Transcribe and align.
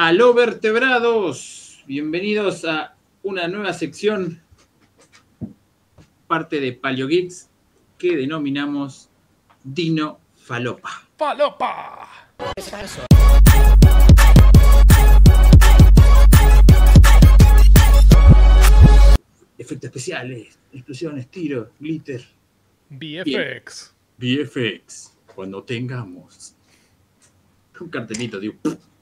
Aló 0.00 0.32
vertebrados, 0.32 1.82
bienvenidos 1.84 2.64
a 2.64 2.94
una 3.24 3.48
nueva 3.48 3.72
sección, 3.72 4.40
parte 6.28 6.60
de 6.60 6.72
Paleo 6.72 7.08
Geeks, 7.08 7.50
que 7.98 8.16
denominamos 8.16 9.10
Dino 9.64 10.20
Falopa. 10.36 11.08
¡Falopa! 11.16 12.08
Efectos 19.58 19.88
especiales, 19.88 20.60
explosiones, 20.72 21.26
tiros, 21.26 21.70
glitter, 21.80 22.24
VFX. 22.88 23.96
VFX, 24.16 25.18
cuando 25.34 25.64
tengamos 25.64 26.54
un 27.80 27.88
cartelito 27.88 28.38
de 28.38 28.54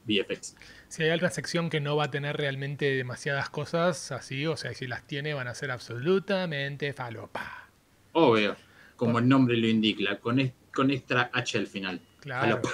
VFX. 0.07 0.55
Si 0.89 1.03
hay 1.03 1.09
alguna 1.09 1.29
sección 1.31 1.69
que 1.69 1.79
no 1.81 1.95
va 1.97 2.05
a 2.05 2.11
tener 2.11 2.37
realmente 2.37 2.85
demasiadas 2.85 3.49
cosas 3.49 4.11
así, 4.11 4.45
o 4.47 4.55
sea, 4.55 4.73
si 4.73 4.87
las 4.87 5.05
tiene 5.05 5.33
van 5.33 5.47
a 5.47 5.53
ser 5.55 5.69
absolutamente 5.71 6.93
falopa. 6.93 7.69
Obvio, 8.13 8.55
como 8.95 9.19
el 9.19 9.27
nombre 9.27 9.57
lo 9.57 9.67
indica, 9.67 10.17
con, 10.19 10.39
es- 10.39 10.53
con 10.73 10.89
extra 10.91 11.29
H 11.33 11.57
al 11.57 11.67
final. 11.67 11.99
Claro. 12.21 12.41
Falopa. 12.61 12.69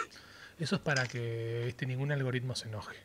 Eso 0.60 0.76
es 0.76 0.82
para 0.82 1.08
que 1.08 1.68
este, 1.68 1.86
ningún 1.88 2.12
algoritmo 2.12 2.56
se 2.56 2.68
enoje. 2.68 2.96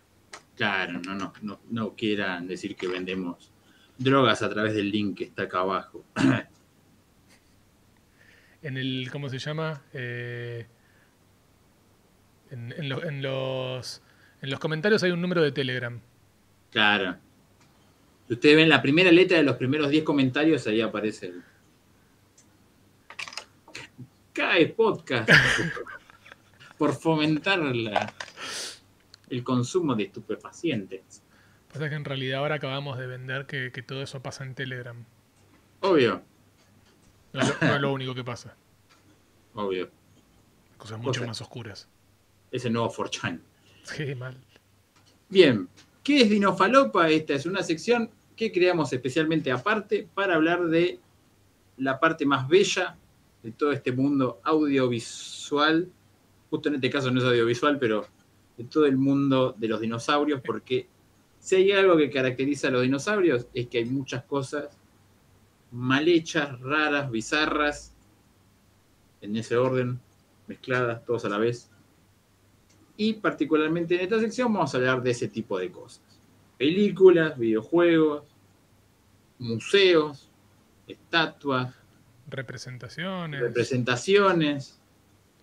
Claro, 0.57 1.01
no, 1.01 1.15
no, 1.15 1.33
no, 1.41 1.61
no 1.71 1.95
quieran 1.95 2.47
decir 2.47 2.77
que 2.77 2.87
vendemos 2.89 3.51
drogas 3.97 4.43
a 4.43 4.51
través 4.51 4.75
del 4.75 4.91
link 4.91 5.17
que 5.19 5.25
está 5.25 5.45
acá 5.45 5.61
abajo. 5.61 6.05
En 8.61 8.77
el, 8.77 9.09
¿cómo 9.13 9.29
se 9.29 9.39
llama? 9.39 9.83
Eh, 9.93 10.67
en, 12.51 12.73
en 12.77 12.89
lo- 12.89 13.05
en 13.05 13.23
los, 13.23 14.03
en 14.43 14.51
los 14.51 14.61
comentarios 14.61 15.03
hay 15.03 15.11
un 15.11 15.21
número 15.21 15.43
de 15.43 15.53
Telegram. 15.53 15.99
Claro. 16.71 17.17
Si 18.27 18.35
ustedes 18.35 18.57
ven 18.57 18.69
la 18.69 18.83
primera 18.83 19.11
letra 19.11 19.39
de 19.39 19.43
los 19.43 19.57
primeros 19.57 19.89
10 19.91 20.05
comentarios, 20.05 20.67
ahí 20.67 20.81
aparece 20.81 21.27
el. 21.27 21.43
Cae 24.33 24.67
podcast. 24.69 25.29
por 26.79 26.95
fomentar 26.95 27.59
la- 27.59 28.13
el 29.31 29.43
consumo 29.43 29.95
de 29.95 30.05
estupefacientes. 30.05 31.23
Pasa 31.73 31.89
que 31.89 31.97
en 31.97 32.05
realidad 32.05 32.39
ahora 32.41 32.55
acabamos 32.55 32.97
de 32.99 33.07
vender 33.07 33.47
que, 33.47 33.73
que 33.73 33.83
todo 33.83 34.03
eso 34.03 34.23
pasa 34.23 34.45
en 34.45 34.55
Telegram. 34.55 35.05
Obvio, 35.81 36.23
No 37.33 37.41
es, 37.43 37.49
lo, 37.61 37.67
no 37.69 37.75
es 37.75 37.81
lo 37.81 37.93
único 37.93 38.15
que 38.15 38.25
pasa. 38.25 38.55
obvio. 39.55 39.91
Cosas 40.77 40.99
mucho 41.01 41.27
más 41.27 41.41
oscuras. 41.41 41.89
Ese 42.53 42.71
nuevo 42.71 42.91
4chan. 42.93 43.41
Bien, 45.29 45.69
¿qué 46.03 46.23
es 46.23 46.31
Dinofalopa? 46.31 47.09
Esta 47.11 47.35
es 47.35 47.47
una 47.47 47.63
sección 47.63 48.11
que 48.37 48.53
creamos 48.53 48.93
especialmente 48.93 49.51
aparte 49.51 50.09
para 50.15 50.37
hablar 50.37 50.67
de 50.67 51.01
la 51.77 51.99
parte 51.99 52.25
más 52.25 52.49
bella 52.49 52.97
de 53.43 53.53
todo 53.53 53.73
este 53.73 53.93
mundo 53.93 54.41
audiovisual. 54.45 55.91
Justo 56.51 56.69
en 56.69 56.77
este 56.77 56.91
caso 56.91 57.11
no 57.11 57.21
es 57.21 57.27
audiovisual, 57.27 57.79
pero 57.79 58.07
de 58.57 58.65
todo 58.65 58.87
el 58.87 58.97
mundo 58.97 59.55
de 59.57 59.69
los 59.69 59.81
dinosaurios, 59.81 60.41
porque 60.45 60.89
si 61.39 61.57
hay 61.57 61.73
algo 61.73 61.97
que 61.97 62.11
caracteriza 62.11 62.69
a 62.69 62.71
los 62.73 62.83
dinosaurios 62.83 63.47
es 63.55 63.69
que 63.69 63.79
hay 63.79 63.85
muchas 63.85 64.25
cosas 64.25 64.69
mal 65.71 66.09
hechas, 66.09 66.59
raras, 66.61 67.11
bizarras, 67.11 67.95
en 69.21 69.37
ese 69.37 69.57
orden, 69.57 70.01
mezcladas 70.47 71.05
todos 71.05 71.25
a 71.25 71.29
la 71.29 71.39
vez. 71.39 71.71
Y 72.99 73.15
particularmente 73.15 73.95
en 73.95 74.03
esta 74.03 74.19
sección 74.21 74.53
vamos 74.53 74.75
a 74.75 74.77
hablar 74.77 75.03
de 75.03 75.13
ese 75.13 75.29
tipo 75.29 75.59
de 75.59 75.71
cosas. 75.71 76.03
Películas, 76.59 77.39
videojuegos, 77.39 78.25
museos, 79.39 80.29
estatuas, 80.87 81.75
Representaciones. 82.29 83.41
representaciones, 83.41 84.79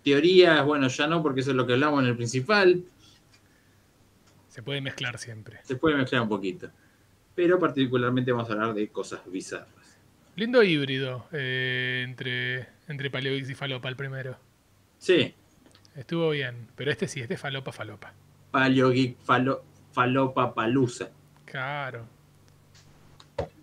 teorías, 0.04 0.64
bueno, 0.64 0.88
ya 0.88 1.08
no 1.08 1.24
porque 1.24 1.40
eso 1.42 1.50
es 1.50 1.56
lo 1.56 1.66
que 1.66 1.74
hablamos 1.74 2.04
en 2.04 2.10
el 2.10 2.16
principal, 2.18 2.84
Se 4.50 4.62
puede 4.62 4.82
mezclar 4.82 5.18
siempre. 5.18 5.60
se 5.64 5.76
puede 5.78 5.96
mezclar 5.96 6.22
un 6.22 6.30
poquito. 6.30 6.70
Pero 7.34 7.58
particularmente 7.60 8.32
vamos 8.32 8.50
a 8.50 8.54
hablar 8.54 8.74
de 8.76 8.88
cosas 8.90 9.20
bizarras. 9.30 9.98
Lindo 10.36 10.62
híbrido 10.64 11.26
eh, 11.32 12.04
entre, 12.08 12.68
entre 12.88 13.10
Paleoix 13.10 13.50
y 13.50 13.56
Falopa 13.56 13.90
el 13.90 13.96
primero. 13.96 14.38
Sí, 15.00 15.34
Estuvo 15.96 16.30
bien. 16.32 16.68
Pero 16.76 16.92
este 16.92 17.08
sí, 17.08 17.22
este 17.22 17.36
es 17.36 17.40
Falopa 17.42 17.72
Falopa. 17.72 18.14
Geek, 18.54 19.18
falo, 19.20 19.64
Falopa 19.92 20.54
Palusa. 20.54 21.10
Claro. 21.46 22.06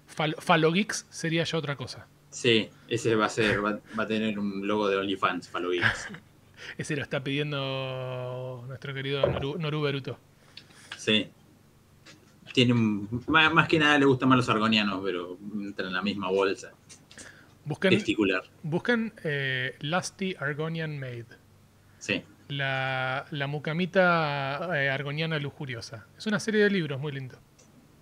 Fal 0.06 0.34
Falogeeks 0.38 1.06
sería 1.10 1.44
ya 1.44 1.59
otra 1.59 1.76
cosa. 1.76 2.06
Sí, 2.31 2.69
ese 2.88 3.15
va 3.15 3.26
a 3.26 3.28
ser, 3.28 3.65
va, 3.65 3.81
va 3.98 4.04
a 4.04 4.06
tener 4.06 4.38
un 4.38 4.66
logo 4.66 4.88
de 4.88 4.97
OnlyFans, 4.97 5.48
Falo 5.48 5.71
Geeks. 5.71 6.09
Ese 6.78 6.94
lo 6.97 7.03
está 7.03 7.22
pidiendo 7.25 8.65
nuestro 8.69 8.94
querido 8.94 9.26
Noru, 9.26 9.59
Noru 9.59 9.82
Beruto. 9.82 10.19
Sí. 10.97 11.28
Tiene 12.54 12.72
un, 12.72 13.25
más, 13.26 13.53
más 13.53 13.66
que 13.66 13.78
nada 13.78 13.98
le 13.98 14.04
gustan 14.04 14.28
más 14.28 14.37
los 14.37 14.48
argonianos, 14.48 15.00
pero 15.03 15.38
entra 15.54 15.87
en 15.87 15.92
la 15.92 16.03
misma 16.03 16.31
bolsa 16.31 16.71
Busquen, 17.65 17.91
testicular. 17.91 18.42
busquen 18.62 19.12
eh, 19.25 19.76
Lusty 19.81 20.34
Argonian 20.38 20.98
Maid. 20.98 21.25
Sí. 22.02 22.20
La, 22.48 23.26
la 23.30 23.46
mucamita 23.46 24.70
eh, 24.76 24.90
argoniana 24.90 25.38
lujuriosa. 25.38 26.04
Es 26.18 26.26
una 26.26 26.40
serie 26.40 26.64
de 26.64 26.70
libros 26.70 27.00
muy 27.00 27.12
lindo. 27.12 27.38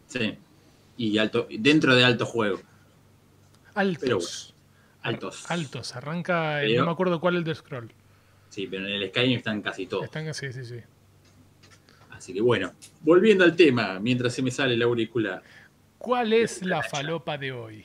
Sí. 0.06 0.38
Y 0.96 1.18
alto, 1.18 1.46
dentro 1.50 1.94
de 1.94 2.02
alto 2.02 2.24
juego. 2.24 2.60
Altos. 3.74 4.00
Pero 4.00 4.18
Altos. 5.02 5.50
Altos. 5.50 5.96
Arranca, 5.96 6.60
Pero- 6.62 6.80
no 6.80 6.86
me 6.86 6.92
acuerdo 6.92 7.20
cuál 7.20 7.34
es 7.34 7.38
el 7.40 7.44
de 7.44 7.54
Scroll. 7.54 7.92
Sí, 8.48 8.66
pero 8.66 8.86
en 8.86 8.94
el 8.94 9.08
Skyrim 9.10 9.36
están 9.36 9.60
casi 9.60 9.86
todos. 9.86 10.04
Están, 10.04 10.32
sí, 10.32 10.50
sí, 10.50 10.64
sí. 10.64 10.80
Así 12.10 12.32
que 12.32 12.40
bueno, 12.40 12.72
volviendo 13.02 13.44
al 13.44 13.54
tema, 13.54 14.00
mientras 14.00 14.32
se 14.34 14.42
me 14.42 14.50
sale 14.50 14.74
el 14.74 14.82
auricular. 14.82 15.42
¿Cuál 15.98 16.32
es 16.32 16.64
la 16.64 16.82
falopa 16.82 17.36
de 17.36 17.52
hoy? 17.52 17.84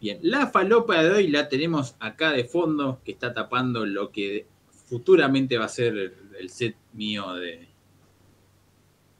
Bien, 0.00 0.18
la 0.22 0.46
falopa 0.46 1.02
de 1.02 1.10
hoy 1.10 1.28
la 1.28 1.48
tenemos 1.48 1.96
acá 2.00 2.32
de 2.32 2.44
fondo, 2.44 3.00
que 3.04 3.12
está 3.12 3.34
tapando 3.34 3.84
lo 3.84 4.10
que 4.10 4.46
futuramente 4.88 5.58
va 5.58 5.66
a 5.66 5.68
ser 5.68 5.96
el, 5.96 6.14
el 6.38 6.50
set 6.50 6.74
mío 6.92 7.34
de, 7.34 7.66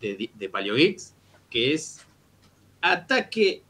de, 0.00 0.30
de 0.34 0.48
Paleo 0.48 0.74
Geeks, 0.74 1.14
que 1.50 1.74
es 1.74 2.00
Ataque 2.80 3.62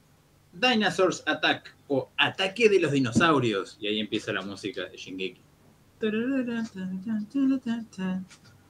Dinosaurs 0.53 1.23
Attack 1.27 1.75
o 1.89 2.09
Ataque 2.17 2.69
de 2.69 2.81
los 2.81 2.93
Dinosaurios. 2.93 3.77
Y 3.81 3.87
ahí 3.89 4.01
empieza 4.01 4.33
la 4.33 4.43
música 4.43 4.85
de 4.87 4.97
Shingeki. 4.97 5.41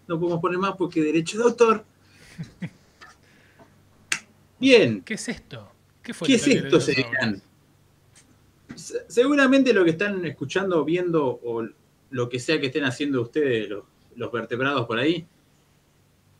No 0.06 0.18
podemos 0.18 0.40
poner 0.40 0.58
más 0.58 0.74
porque 0.76 1.02
derecho 1.02 1.38
de 1.38 1.44
autor. 1.44 1.84
Bien, 4.58 5.02
¿Qué 5.02 5.14
es 5.14 5.28
esto? 5.28 5.70
¿Qué 6.02 6.14
fue 6.14 6.26
¿Qué 6.26 6.34
es 6.34 6.46
esto? 6.46 6.80
Se- 8.74 9.04
Seguramente 9.08 9.72
lo 9.72 9.84
que 9.84 9.90
están 9.90 10.24
escuchando, 10.24 10.84
viendo 10.84 11.26
o 11.42 11.66
lo 12.10 12.28
que 12.28 12.38
sea 12.38 12.60
que 12.60 12.66
estén 12.66 12.84
haciendo 12.84 13.22
ustedes, 13.22 13.68
los, 13.68 14.32
vertebrados 14.32 14.86
por 14.86 14.98
ahí, 14.98 15.26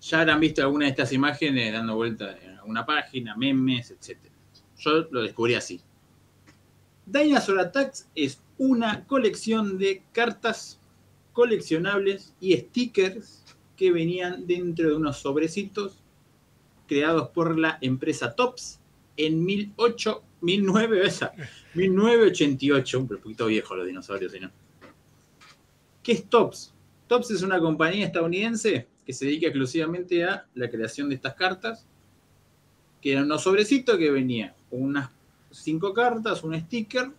ya 0.01 0.21
habrán 0.21 0.41
visto 0.41 0.63
alguna 0.63 0.87
de 0.87 0.91
estas 0.91 1.13
imágenes 1.13 1.73
dando 1.73 1.95
vuelta 1.97 2.39
en 2.43 2.57
alguna 2.57 2.87
página, 2.87 3.37
memes, 3.37 3.91
etc. 3.91 4.19
Yo 4.79 5.09
lo 5.11 5.23
descubrí 5.23 5.55
así. 5.55 5.81
Dinosaur 7.07 7.61
Attacks 7.61 8.09
es 8.15 8.41
una 8.59 9.07
colección 9.07 9.79
de 9.79 10.03
cartas 10.13 10.81
coleccionables 11.33 12.35
y 12.41 12.57
stickers 12.57 13.45
que 13.77 13.93
venían 13.93 14.47
dentro 14.47 14.89
de 14.89 14.97
unos 14.97 15.19
sobrecitos 15.19 16.03
creados 16.87 17.29
por 17.29 17.59
la 17.59 17.79
empresa 17.81 18.35
Tops 18.35 18.81
en 19.17 19.47
18, 19.47 20.23
19, 20.41 21.07
esa, 21.07 21.33
1988, 21.75 22.99
un 22.99 23.09
poquito 23.09 23.47
viejo 23.47 23.77
los 23.77 23.87
dinosaurios, 23.87 24.33
si 24.33 24.41
no. 24.41 24.51
¿Qué 26.09 26.15
es 26.15 26.25
Tops? 26.25 26.73
Tops 27.07 27.33
es 27.33 27.43
una 27.43 27.61
compañía 27.61 28.07
estadounidense 28.07 28.87
que 29.05 29.13
se 29.13 29.27
dedica 29.27 29.49
exclusivamente 29.49 30.25
a 30.25 30.47
la 30.55 30.71
creación 30.71 31.11
de 31.11 31.17
estas 31.17 31.35
cartas, 31.35 31.87
que 33.03 33.13
eran 33.13 33.25
unos 33.25 33.43
sobrecitos 33.43 33.99
que 33.99 34.11
venía 34.11 34.55
unas 34.71 35.11
cinco 35.51 35.93
cartas, 35.93 36.43
un 36.45 36.59
sticker 36.59 37.11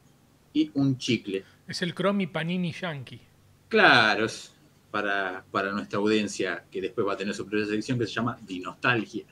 y 0.53 0.71
un 0.74 0.97
chicle. 0.97 1.44
Es 1.68 1.83
el 1.83 1.94
Chromie 1.94 2.30
Panini 2.30 2.71
Yankee. 2.71 3.21
Claro, 3.68 4.25
es 4.25 4.56
para, 4.89 5.45
para 5.51 5.71
nuestra 5.71 6.00
audiencia 6.00 6.65
que 6.71 6.81
después 6.81 7.06
va 7.06 7.13
a 7.13 7.18
tener 7.18 7.36
su 7.36 7.45
propia 7.45 7.68
sección 7.68 8.00
que 8.00 8.07
se 8.07 8.13
llama 8.13 8.39
Dinostalgia. 8.41 9.25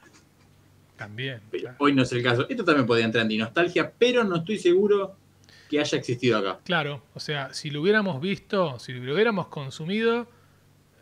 También. 0.95 1.41
Pero 1.49 1.61
claro. 1.63 1.77
hoy 1.79 1.95
no 1.95 2.03
es 2.03 2.11
el 2.11 2.21
caso. 2.21 2.47
Esto 2.47 2.63
también 2.63 2.85
podría 2.85 3.05
entrar 3.05 3.23
en 3.23 3.29
Dinostalgia, 3.29 3.91
pero 3.97 4.23
no 4.23 4.35
estoy 4.35 4.59
seguro 4.59 5.15
que 5.69 5.79
haya 5.79 5.97
existido 5.97 6.37
acá. 6.37 6.59
Claro, 6.63 7.03
o 7.13 7.19
sea, 7.19 7.53
si 7.53 7.69
lo 7.69 7.81
hubiéramos 7.81 8.21
visto, 8.21 8.79
si 8.79 8.93
lo 8.93 9.13
hubiéramos 9.13 9.47
consumido, 9.47 10.27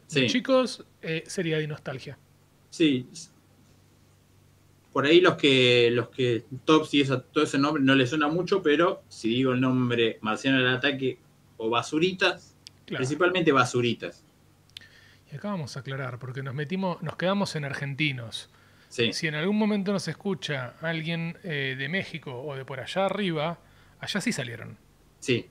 Sí. 0.07 0.27
chicos, 0.27 0.85
eh, 1.01 1.23
sería 1.27 1.57
de 1.57 1.67
nostalgia. 1.67 2.17
Sí. 2.69 3.07
por 4.93 5.05
ahí 5.05 5.19
los 5.19 5.35
que 5.35 5.89
los 5.91 6.07
que 6.07 6.45
Tops 6.63 6.93
y 6.93 7.01
eso, 7.01 7.19
todo 7.21 7.43
ese 7.43 7.57
nombre 7.57 7.83
no 7.83 7.95
les 7.95 8.09
suena 8.11 8.29
mucho, 8.29 8.61
pero 8.61 9.03
si 9.09 9.27
digo 9.27 9.51
el 9.51 9.59
nombre 9.59 10.19
Marciano 10.21 10.57
del 10.57 10.69
Ataque 10.73 11.19
o 11.57 11.69
Basuritas, 11.69 12.55
Claro. 12.85 12.99
principalmente 12.99 13.51
Basuritas. 13.51 14.23
Y 15.31 15.35
acá 15.35 15.49
vamos 15.49 15.75
a 15.75 15.81
aclarar, 15.81 16.17
porque 16.17 16.41
nos 16.43 16.53
metimos, 16.55 17.01
nos 17.03 17.17
quedamos 17.17 17.57
en 17.57 17.65
argentinos. 17.65 18.49
Sí, 18.87 19.11
Si 19.11 19.27
en 19.27 19.35
algún 19.35 19.57
momento 19.57 19.91
nos 19.91 20.07
escucha 20.07 20.75
alguien 20.79 21.37
eh, 21.43 21.75
de 21.77 21.89
México 21.89 22.41
o 22.43 22.55
de 22.55 22.63
por 22.63 22.79
allá 22.79 23.07
arriba, 23.07 23.57
allá 24.05 24.21
sí 24.21 24.31
salieron. 24.31 24.77
sí. 25.19 25.49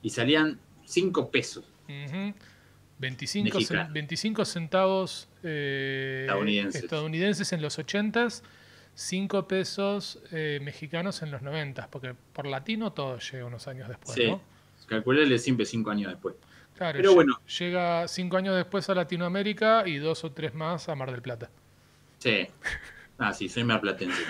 Y 0.00 0.10
salían 0.10 0.60
5 0.84 1.30
pesos 1.30 1.64
Ujú. 1.88 2.32
25, 3.00 3.48
cen- 3.48 3.54
Mexicano. 3.54 3.92
25 3.92 4.44
centavos 4.44 5.28
eh, 5.42 6.20
Estadounidenses. 6.26 6.82
estadounidenses 6.84 7.52
en 7.52 7.62
los 7.62 7.78
80s, 7.80 8.42
5 8.94 9.48
pesos 9.48 10.20
eh, 10.32 10.60
mexicanos 10.62 11.22
en 11.22 11.30
los 11.32 11.42
90s, 11.42 11.88
porque 11.90 12.14
por 12.32 12.46
latino 12.46 12.92
todo 12.92 13.18
llega 13.18 13.44
unos 13.44 13.66
años 13.68 13.88
después, 13.88 14.14
Sí. 14.14 14.26
¿no? 14.28 14.40
Calcularle 14.86 15.38
siempre 15.38 15.66
5 15.66 15.90
años 15.90 16.12
después. 16.12 16.36
Claro, 16.76 16.96
Pero 16.96 17.14
bueno. 17.14 17.40
llega 17.58 18.06
5 18.06 18.36
años 18.36 18.54
después 18.56 18.88
a 18.88 18.94
Latinoamérica 18.94 19.82
y 19.86 19.96
dos 19.98 20.22
o 20.24 20.30
tres 20.30 20.54
más 20.54 20.88
a 20.88 20.94
Mar 20.94 21.10
del 21.10 21.22
Plata. 21.22 21.50
Sí. 22.18 22.46
Ah, 23.18 23.32
sí, 23.34 23.48
soy 23.48 23.64
marplatense. 23.64 24.22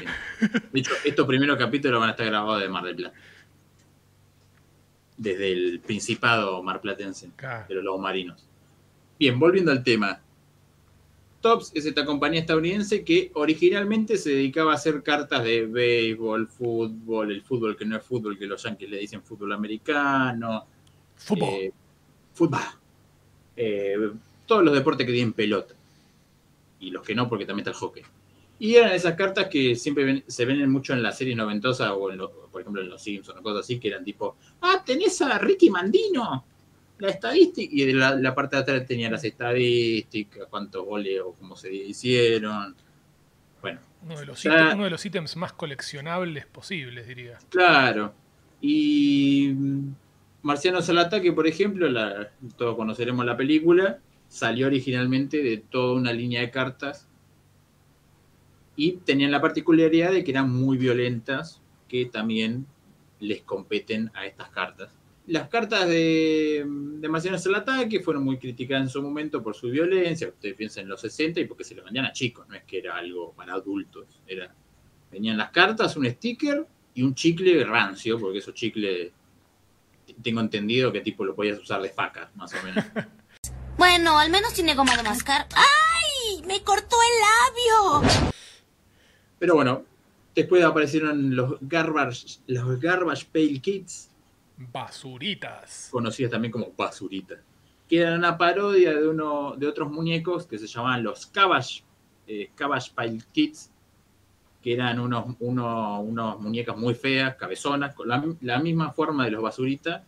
De 0.72 0.80
hecho, 0.80 0.92
estos 1.04 1.26
primeros 1.26 1.58
capítulos 1.58 2.00
van 2.00 2.08
a 2.08 2.12
estar 2.12 2.26
grabados 2.26 2.62
de 2.62 2.68
Mar 2.68 2.84
del 2.84 2.96
Plata. 2.96 3.14
Desde 5.16 5.52
el 5.52 5.80
Principado 5.80 6.62
marplatense, 6.62 7.30
Claro. 7.36 7.66
de 7.68 7.74
los 7.74 7.84
lobos 7.84 8.00
marinos. 8.00 8.46
Bien, 9.18 9.38
volviendo 9.38 9.72
al 9.72 9.82
tema. 9.82 10.20
Tops 11.40 11.70
es 11.74 11.86
esta 11.86 12.04
compañía 12.04 12.40
estadounidense 12.40 13.04
que 13.04 13.30
originalmente 13.34 14.16
se 14.16 14.30
dedicaba 14.30 14.72
a 14.72 14.74
hacer 14.76 15.02
cartas 15.02 15.44
de 15.44 15.66
béisbol, 15.66 16.48
fútbol, 16.48 17.30
el 17.30 17.42
fútbol 17.42 17.76
que 17.76 17.84
no 17.84 17.96
es 17.96 18.02
fútbol, 18.04 18.38
que 18.38 18.46
los 18.46 18.62
yankees 18.62 18.88
le 18.90 18.98
dicen 18.98 19.22
fútbol 19.22 19.52
americano, 19.52 20.66
Fútbol. 21.16 21.48
eh, 21.50 21.72
fútbol. 22.32 22.60
Eh, 23.56 24.10
todos 24.46 24.64
los 24.64 24.74
deportes 24.74 25.06
que 25.06 25.12
tienen 25.12 25.32
pelota. 25.32 25.74
Y 26.80 26.90
los 26.90 27.04
que 27.04 27.14
no, 27.14 27.28
porque 27.28 27.44
también 27.44 27.60
está 27.68 27.70
el 27.70 27.76
hockey. 27.76 28.02
Y 28.60 28.74
eran 28.74 28.92
esas 28.92 29.14
cartas 29.14 29.46
que 29.48 29.76
siempre 29.76 30.04
ven- 30.04 30.24
se 30.26 30.44
ven 30.44 30.68
mucho 30.70 30.92
en 30.92 31.02
las 31.02 31.16
series 31.16 31.36
noventosas 31.36 31.90
o, 31.96 32.10
en 32.10 32.18
lo- 32.18 32.48
por 32.50 32.60
ejemplo, 32.60 32.82
en 32.82 32.88
Los 32.88 33.02
Simpsons 33.02 33.38
o 33.38 33.42
cosas 33.42 33.60
así, 33.60 33.78
que 33.78 33.88
eran 33.88 34.04
tipo, 34.04 34.36
ah, 34.62 34.82
tenés 34.84 35.20
a 35.22 35.38
Ricky 35.38 35.70
Mandino, 35.70 36.44
la 36.98 37.08
estadística. 37.10 37.72
Y 37.72 37.84
de 37.84 37.94
la, 37.94 38.16
la 38.16 38.34
parte 38.34 38.56
de 38.56 38.62
atrás 38.62 38.86
tenía 38.86 39.10
las 39.10 39.22
estadísticas, 39.24 40.46
cuántos 40.50 40.84
goles 40.84 41.20
o 41.24 41.32
cómo 41.34 41.54
se 41.56 41.72
hicieron. 41.72 42.74
Bueno, 43.62 43.80
uno, 44.02 44.18
de 44.18 44.26
los 44.26 44.44
ítems, 44.44 44.74
uno 44.74 44.84
de 44.84 44.90
los 44.90 45.06
ítems 45.06 45.36
más 45.36 45.52
coleccionables 45.52 46.46
posibles, 46.46 47.06
diría. 47.06 47.38
Claro. 47.50 48.12
Y 48.60 49.52
Marcianos 50.42 50.88
al 50.88 50.98
ataque, 50.98 51.32
por 51.32 51.46
ejemplo, 51.46 51.88
la- 51.88 52.30
todos 52.56 52.76
conoceremos 52.76 53.24
la 53.24 53.36
película, 53.36 53.98
salió 54.28 54.66
originalmente 54.66 55.42
de 55.42 55.58
toda 55.58 55.94
una 55.94 56.12
línea 56.12 56.40
de 56.40 56.50
cartas 56.50 57.07
y 58.78 58.92
tenían 58.92 59.32
la 59.32 59.40
particularidad 59.40 60.12
de 60.12 60.22
que 60.22 60.30
eran 60.30 60.54
muy 60.54 60.78
violentas, 60.78 61.60
que 61.88 62.06
también 62.06 62.64
les 63.18 63.42
competen 63.42 64.08
a 64.14 64.24
estas 64.24 64.50
cartas. 64.50 64.92
Las 65.26 65.48
cartas 65.48 65.88
de, 65.88 66.64
de 66.64 67.08
Marcianos 67.08 67.44
al 67.48 67.56
ataque 67.56 67.98
fueron 67.98 68.22
muy 68.22 68.38
criticadas 68.38 68.84
en 68.84 68.88
su 68.88 69.02
momento 69.02 69.42
por 69.42 69.56
su 69.56 69.68
violencia, 69.68 70.28
ustedes 70.28 70.54
piensan 70.54 70.84
en 70.84 70.90
los 70.90 71.00
60 71.00 71.40
y 71.40 71.46
porque 71.46 71.64
se 71.64 71.74
lo 71.74 71.82
vendían 71.82 72.04
a 72.04 72.12
chicos, 72.12 72.48
no 72.48 72.54
es 72.54 72.62
que 72.62 72.78
era 72.78 72.96
algo 72.96 73.32
para 73.32 73.54
adultos, 73.54 74.06
era 74.28 74.54
venían 75.10 75.36
las 75.36 75.50
cartas, 75.50 75.96
un 75.96 76.08
sticker 76.08 76.64
y 76.94 77.02
un 77.02 77.16
chicle 77.16 77.64
rancio, 77.64 78.16
porque 78.16 78.38
esos 78.38 78.54
chicles 78.54 79.10
tengo 80.22 80.40
entendido 80.40 80.92
que 80.92 81.00
tipo 81.00 81.24
lo 81.24 81.34
podías 81.34 81.58
usar 81.58 81.82
de 81.82 81.90
faca, 81.90 82.30
más 82.36 82.54
o 82.54 82.62
menos. 82.62 82.84
Bueno, 83.76 84.18
al 84.18 84.28
menos 84.28 84.54
tiene 84.54 84.74
goma 84.74 84.96
de 84.96 85.04
mascar. 85.04 85.46
¡Ay! 85.54 86.42
¡Me 86.48 86.64
cortó 86.64 86.96
el 87.00 88.00
labio! 88.02 88.28
Pero 89.38 89.54
bueno, 89.54 89.84
después 90.34 90.64
aparecieron 90.64 91.34
los 91.34 91.56
Garbage, 91.60 92.38
los 92.46 92.80
Garbage 92.80 93.26
Pail 93.32 93.60
Kids, 93.60 94.10
Basuritas. 94.72 95.88
conocidos 95.90 96.32
también 96.32 96.50
como 96.52 96.72
basuritas, 96.76 97.38
que 97.88 97.98
eran 98.00 98.18
una 98.18 98.36
parodia 98.36 98.92
de 98.94 99.06
uno 99.08 99.54
de 99.56 99.66
otros 99.66 99.90
muñecos 99.90 100.46
que 100.46 100.58
se 100.58 100.66
llamaban 100.66 101.02
los 101.02 101.26
Cabbage, 101.26 101.82
eh, 102.26 102.50
Cabbage 102.54 102.92
Pail 102.94 103.24
Kids, 103.32 103.70
que 104.62 104.72
eran 104.74 104.98
unos, 104.98 105.36
unos, 105.40 106.00
unos 106.04 106.40
muñecas 106.40 106.76
muy 106.76 106.94
feas, 106.94 107.36
cabezonas, 107.36 107.94
con 107.94 108.08
la, 108.08 108.24
la 108.40 108.58
misma 108.58 108.92
forma 108.92 109.24
de 109.24 109.30
los 109.30 109.42
basuritas, 109.42 110.02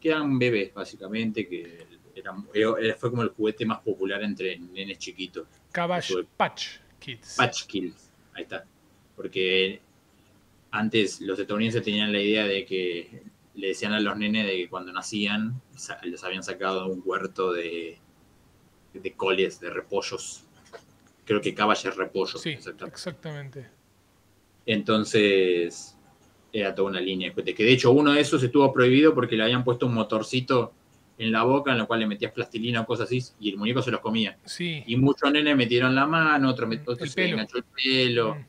que 0.00 0.08
eran 0.10 0.38
bebés, 0.38 0.72
básicamente, 0.72 1.46
que 1.48 1.86
eran, 2.14 2.46
era- 2.54 2.94
fue 2.96 3.10
como 3.10 3.22
el 3.22 3.30
juguete 3.30 3.66
más 3.66 3.80
popular 3.80 4.22
entre 4.22 4.58
nenes 4.58 4.98
chiquitos. 4.98 5.46
Cabbage. 5.72 6.24
Patch 6.36 6.66
Kids. 7.00 7.34
Patch 7.36 7.64
Kills, 7.66 8.09
ahí 8.40 8.44
está. 8.44 8.64
Porque 9.16 9.80
antes 10.70 11.20
los 11.20 11.38
estadounidenses 11.38 11.82
tenían 11.82 12.12
la 12.12 12.20
idea 12.20 12.44
de 12.44 12.64
que 12.64 13.22
le 13.54 13.68
decían 13.68 13.92
a 13.92 14.00
los 14.00 14.16
nenes 14.16 14.46
de 14.46 14.56
que 14.56 14.68
cuando 14.68 14.92
nacían 14.92 15.60
los 16.04 16.24
habían 16.24 16.42
sacado 16.42 16.86
de 16.86 16.92
un 16.92 17.02
huerto 17.04 17.52
de, 17.52 17.98
de 18.94 19.12
coles, 19.12 19.60
de 19.60 19.70
repollos. 19.70 20.44
Creo 21.24 21.40
que 21.40 21.54
Cabbage 21.54 21.88
es 21.88 21.96
repollo. 21.96 22.38
Sí, 22.38 22.50
exactamente. 22.50 22.94
exactamente. 22.94 23.66
Entonces 24.66 25.96
era 26.52 26.74
toda 26.74 26.90
una 26.90 27.00
línea 27.00 27.32
de. 27.32 27.54
Que 27.54 27.64
de 27.64 27.72
hecho 27.72 27.92
uno 27.92 28.12
de 28.12 28.20
esos 28.20 28.42
estuvo 28.42 28.72
prohibido 28.72 29.14
porque 29.14 29.36
le 29.36 29.44
habían 29.44 29.64
puesto 29.64 29.86
un 29.86 29.94
motorcito 29.94 30.72
en 31.20 31.30
la 31.32 31.42
boca 31.42 31.72
en 31.72 31.78
lo 31.78 31.86
cual 31.86 32.00
le 32.00 32.06
metías 32.06 32.32
plastilina 32.32 32.80
o 32.80 32.86
cosas 32.86 33.06
así 33.06 33.22
y 33.40 33.50
el 33.50 33.58
muñeco 33.58 33.82
se 33.82 33.90
los 33.90 34.00
comía. 34.00 34.38
Sí. 34.46 34.82
Y 34.86 34.96
muchos 34.96 35.30
nenes 35.30 35.54
metieron 35.54 35.94
la 35.94 36.06
mano, 36.06 36.48
otros, 36.48 36.68
met- 36.68 36.80
El 36.86 36.88
otros 36.88 37.10
se 37.10 37.28
enganchó 37.28 37.58
el 37.58 37.64
pelo. 37.64 38.34
Mm, 38.36 38.44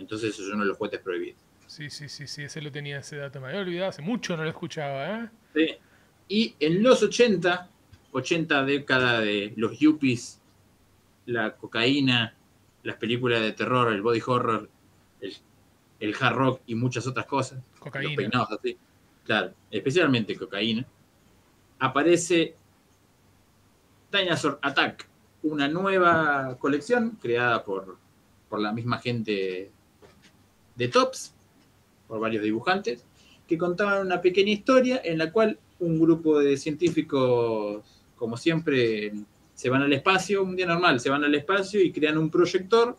Entonces 0.00 0.30
eso 0.32 0.42
es 0.44 0.48
uno 0.50 0.62
de 0.62 0.68
los 0.68 0.78
juguetes 0.78 1.00
prohibidos. 1.00 1.40
Sí, 1.66 1.90
sí, 1.90 2.08
sí, 2.08 2.28
sí, 2.28 2.42
ese 2.44 2.62
lo 2.62 2.70
tenía 2.70 2.98
ese 2.98 3.16
dato. 3.16 3.40
Me 3.40 3.48
había 3.48 3.60
olvidado, 3.60 3.88
hace 3.90 4.00
mucho 4.02 4.36
no 4.36 4.44
lo 4.44 4.48
escuchaba, 4.48 5.24
¿eh? 5.24 5.28
Sí. 5.54 5.68
Y 6.28 6.54
en 6.60 6.82
los 6.84 7.02
80, 7.02 7.68
80 8.12 8.64
década 8.64 9.20
de 9.20 9.52
los 9.56 9.76
yuppies, 9.78 10.40
la 11.26 11.56
cocaína, 11.56 12.34
las 12.84 12.96
películas 12.96 13.40
de 13.40 13.52
terror, 13.52 13.92
el 13.92 14.02
body 14.02 14.22
horror, 14.24 14.68
el, 15.20 15.34
el 15.98 16.14
hard 16.20 16.34
rock 16.36 16.60
y 16.66 16.76
muchas 16.76 17.06
otras 17.08 17.26
cosas, 17.26 17.58
los 17.72 17.80
Cocaína. 17.80 18.14
peinados 18.14 18.52
así, 18.52 18.76
claro, 19.24 19.52
especialmente 19.70 20.36
cocaína, 20.36 20.84
aparece 21.84 22.54
Dinosaur 24.10 24.58
Attack, 24.62 25.06
una 25.42 25.68
nueva 25.68 26.56
colección 26.58 27.18
creada 27.20 27.62
por, 27.62 27.98
por 28.48 28.60
la 28.60 28.72
misma 28.72 28.98
gente 28.98 29.70
de 30.76 30.88
Tops, 30.88 31.34
por 32.08 32.20
varios 32.20 32.42
dibujantes, 32.42 33.04
que 33.46 33.58
contaban 33.58 34.06
una 34.06 34.22
pequeña 34.22 34.52
historia 34.52 35.00
en 35.04 35.18
la 35.18 35.30
cual 35.30 35.58
un 35.80 36.00
grupo 36.00 36.38
de 36.38 36.56
científicos, 36.56 37.84
como 38.16 38.36
siempre, 38.38 39.12
se 39.54 39.68
van 39.68 39.82
al 39.82 39.92
espacio, 39.92 40.42
un 40.42 40.56
día 40.56 40.66
normal, 40.66 41.00
se 41.00 41.10
van 41.10 41.24
al 41.24 41.34
espacio 41.34 41.82
y 41.82 41.92
crean 41.92 42.16
un 42.16 42.30
proyector 42.30 42.96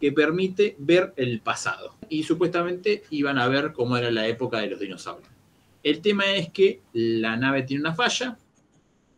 que 0.00 0.12
permite 0.12 0.76
ver 0.78 1.12
el 1.16 1.40
pasado. 1.40 1.96
Y 2.08 2.22
supuestamente 2.22 3.02
iban 3.10 3.38
a 3.38 3.48
ver 3.48 3.72
cómo 3.72 3.96
era 3.96 4.10
la 4.10 4.28
época 4.28 4.58
de 4.58 4.68
los 4.68 4.78
dinosaurios. 4.78 5.39
El 5.82 6.00
tema 6.00 6.26
es 6.26 6.50
que 6.50 6.82
la 6.92 7.36
nave 7.36 7.62
tiene 7.62 7.82
una 7.82 7.94
falla 7.94 8.36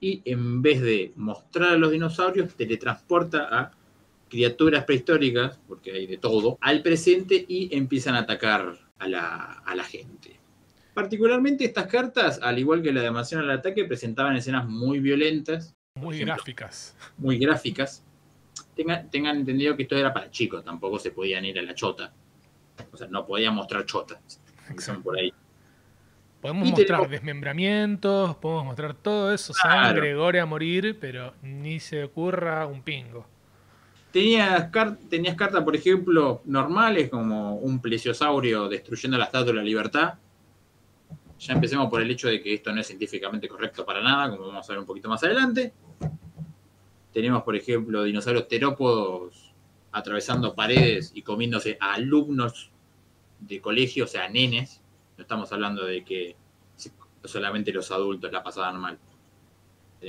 y 0.01 0.23
en 0.25 0.63
vez 0.63 0.81
de 0.81 1.13
mostrar 1.17 1.71
a 1.75 1.77
los 1.77 1.91
dinosaurios, 1.93 2.55
teletransporta 2.55 3.49
a 3.51 3.71
criaturas 4.29 4.85
prehistóricas, 4.85 5.59
porque 5.69 5.93
hay 5.93 6.07
de 6.07 6.19
todo, 6.19 6.59
al 6.61 6.83
presente 6.83 7.45
y 7.47 7.75
empiezan 7.77 8.15
a 8.15 8.21
atacar 8.21 8.79
a 8.99 9.09
la, 9.09 9.63
a 9.65 9.75
la 9.75 9.85
gente. 9.85 10.39
Particularmente 10.95 11.65
estas 11.65 11.87
cartas, 11.87 12.41
al 12.43 12.59
igual 12.59 12.83
que 12.83 12.93
la 12.93 13.03
de 13.03 13.11
Mansión 13.11 13.43
al 13.43 13.51
Ataque, 13.51 13.85
presentaban 13.85 14.37
escenas 14.37 14.67
muy 14.69 14.99
violentas, 15.01 15.75
Muy 15.95 16.17
ejemplo. 16.17 16.35
gráficas. 16.37 16.97
muy 17.19 17.39
gráficas. 17.39 18.05
Tengan, 18.75 19.11
tengan 19.11 19.37
entendido 19.37 19.77
que 19.77 19.83
esto 19.85 19.97
era 19.97 20.13
para 20.13 20.31
chicos, 20.31 20.65
tampoco 20.65 20.99
se 20.99 21.11
podían 21.11 21.45
ir 21.45 21.59
a 21.59 21.63
la 21.63 21.75
chota. 21.75 22.13
O 22.91 22.97
sea, 22.97 23.07
no 23.09 23.27
podían 23.27 23.55
mostrar 23.55 23.85
chotas. 23.87 24.41
Por 25.03 25.19
ahí. 25.19 25.33
Podemos 26.43 26.69
Y 26.69 26.73
mostrar 26.73 27.09
desmembramientos, 27.09 28.35
podemos 28.37 28.65
mostrar 28.67 28.95
todo 28.95 29.33
eso, 29.33 29.55
Claro. 29.55 29.85
sangre, 29.95 30.15
gore 30.15 30.41
a 30.41 30.45
morir, 30.45 30.99
pero 31.01 31.33
ni 31.41 31.79
se 31.79 32.03
ocurra 32.05 32.67
un 32.67 32.83
pingo. 32.83 33.25
Tenías, 34.11 34.65
car- 34.71 34.99
tenías 35.09 35.37
cartas, 35.37 35.63
por 35.63 35.75
ejemplo, 35.77 36.43
normales, 36.45 37.09
como 37.09 37.55
un 37.55 37.81
plesiosaurio 37.81 38.69
destruyendo 38.69 39.17
la 39.17 39.25
Estatua 39.27 39.47
de 39.53 39.55
la 39.55 39.63
Libertad. 39.63 40.15
Ya 41.39 41.55
empecemos 41.55 41.89
por 41.89 42.03
el 42.03 42.11
hecho 42.11 42.29
de 42.29 42.43
que 42.43 42.53
esto 42.55 42.73
no 42.73 42.81
es 42.81 42.89
científicamente 42.89 43.49
correcto 43.49 43.87
para 43.87 44.03
nada, 44.03 44.29
como 44.31 44.49
vamos 44.49 44.69
a 44.69 44.73
ver 44.73 44.81
un 44.81 44.87
poquito 44.87 45.09
más 45.09 45.23
adelante. 45.25 45.73
Tenemos, 47.13 47.43
por 47.45 47.55
ejemplo, 47.57 48.03
dinosaurios 48.03 48.49
terópodos 48.49 49.55
atravesando 49.93 50.55
paredes 50.55 51.13
y 51.15 51.23
comiéndose 51.23 51.79
a 51.81 51.95
alumnos 51.95 52.71
de 53.41 53.61
colegio, 53.61 54.05
o 54.05 54.09
sea, 54.09 54.29
nenes. 54.29 54.82
No 55.17 55.23
estamos 55.23 55.53
hablando 55.53 55.85
de 55.85 56.05
que 56.05 56.37
solamente 57.25 57.73
los 57.73 57.91
adultos 57.91 58.33
la 58.33 58.43
pasaban 58.43 58.81
mal. 58.81 58.99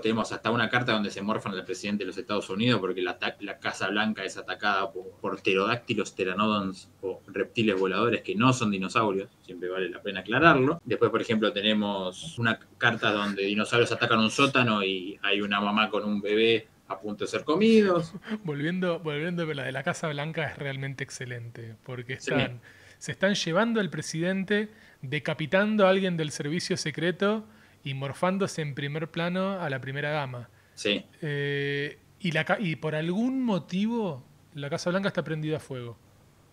Tenemos 0.02 0.32
hasta 0.32 0.50
una 0.50 0.70
carta 0.70 0.94
donde 0.94 1.12
se 1.12 1.22
morfan 1.22 1.54
al 1.54 1.66
presidente 1.66 2.04
de 2.04 2.08
los 2.08 2.18
Estados 2.18 2.50
Unidos 2.50 2.80
porque 2.80 3.02
la, 3.02 3.20
Casa 3.60 3.90
Blanca 3.90 4.24
es 4.24 4.38
atacada 4.38 4.92
por, 4.92 5.42
pterodáctilos, 5.42 6.16
teranodons 6.16 6.90
o 7.02 7.22
reptiles 7.28 7.80
voladores 7.80 8.22
que 8.22 8.34
no 8.34 8.54
son 8.54 8.72
dinosaurios. 8.72 9.30
Siempre 9.46 9.70
vale 9.70 9.90
la 9.90 10.02
pena 10.02 10.22
aclararlo. 10.22 10.82
Después, 10.84 11.12
por 11.12 11.22
ejemplo, 11.22 11.54
tenemos 11.54 12.40
una 12.40 12.60
carta 12.80 13.12
donde 13.12 13.44
dinosaurios 13.44 13.92
atacan 13.92 14.20
un 14.20 14.32
sótano 14.32 14.84
y 14.84 15.20
hay 15.22 15.42
una 15.42 15.62
mamá 15.62 15.90
con 15.92 16.04
un 16.06 16.22
bebé 16.22 16.68
a 16.88 17.00
punto 17.00 17.26
de 17.26 17.30
ser 17.30 17.44
comidos. 17.44 18.14
Volviendo, 18.44 19.00
volviendo 19.00 19.46
la 19.54 19.64
de 19.64 19.72
la 19.72 19.84
Casa 19.84 20.08
Blanca 20.10 20.46
es 20.46 20.58
realmente 20.58 21.04
excelente 21.04 21.76
porque 21.86 22.14
están, 22.14 22.62
se 22.98 23.12
están 23.12 23.36
llevando 23.36 23.80
al 23.80 23.90
presidente, 23.90 24.70
decapitando 25.04 25.86
a 25.86 25.90
alguien 25.92 26.18
del 26.18 26.32
servicio 26.32 26.78
secreto 26.78 27.46
y 27.84 27.94
morfándose 27.94 28.62
en 28.64 28.74
primer 28.74 29.12
plano 29.12 29.62
a 29.62 29.70
la 29.70 29.80
primera 29.80 30.10
dama. 30.10 30.50
Sí. 30.74 31.06
Eh, 31.22 32.00
y, 32.20 32.32
la, 32.32 32.58
y 32.60 32.78
por 32.78 32.96
algún 32.96 33.44
motivo 33.44 34.24
la 34.56 34.70
Casa 34.70 34.90
Blanca 34.90 35.10
está 35.10 35.24
prendida 35.24 35.58
a 35.58 35.60
fuego. 35.60 35.98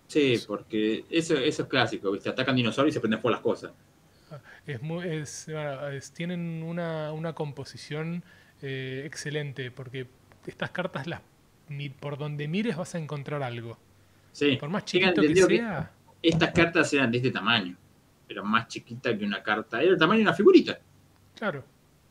Sí, 0.09 0.43
porque 0.47 1.05
eso, 1.09 1.37
eso 1.39 1.63
es 1.63 1.69
clásico, 1.69 2.11
¿viste? 2.11 2.29
Atacan 2.29 2.57
dinosaurios 2.57 2.93
y 2.93 2.95
se 2.95 3.01
prenden 3.01 3.21
fuego 3.21 3.33
las 3.33 3.43
cosas. 3.43 3.73
Es 4.67 4.83
muy, 4.83 5.07
es, 5.07 5.49
tienen 6.13 6.63
una, 6.63 7.13
una 7.13 7.33
composición 7.33 8.25
eh, 8.63 9.03
excelente, 9.07 9.71
porque 9.71 10.09
estas 10.47 10.71
cartas, 10.71 11.07
las, 11.07 11.21
por 12.01 12.19
donde 12.19 12.49
mires 12.49 12.77
vas 12.77 12.95
a 12.95 12.99
encontrar 12.99 13.43
algo. 13.43 13.79
Sí. 14.33 14.57
Por 14.57 14.69
más 14.69 14.85
chiquito 14.85 15.23
que 15.23 15.35
sea. 15.37 15.93
estas 16.23 16.51
cartas 16.53 16.93
eran 16.93 17.11
de 17.13 17.19
este 17.19 17.31
tamaño. 17.31 17.77
Eran 18.31 18.47
más 18.47 18.69
chiquita 18.69 19.17
que 19.17 19.25
una 19.25 19.43
carta. 19.43 19.83
Era 19.83 19.93
el 19.93 19.99
tamaño 19.99 20.19
de 20.19 20.25
una 20.25 20.35
figurita. 20.35 20.79
Claro. 21.35 21.65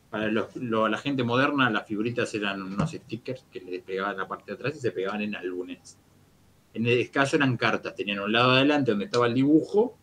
Para 0.09 0.29
la 0.29 0.97
gente 0.97 1.23
moderna, 1.23 1.69
las 1.69 1.87
figuritas 1.87 2.33
eran 2.33 2.61
unos 2.61 2.91
stickers 2.91 3.45
que 3.51 3.61
le 3.61 3.71
despegaban 3.71 4.17
la 4.17 4.27
parte 4.27 4.51
de 4.51 4.53
atrás 4.55 4.75
y 4.75 4.79
se 4.79 4.91
pegaban 4.91 5.21
en 5.21 5.35
álbumes. 5.35 5.97
En 6.73 6.87
el 6.87 7.09
caso 7.11 7.35
eran 7.35 7.55
cartas, 7.57 7.95
tenían 7.95 8.19
un 8.19 8.31
lado 8.31 8.51
de 8.51 8.57
adelante 8.57 8.91
donde 8.91 9.05
estaba 9.05 9.27
el 9.27 9.33
dibujo 9.33 9.97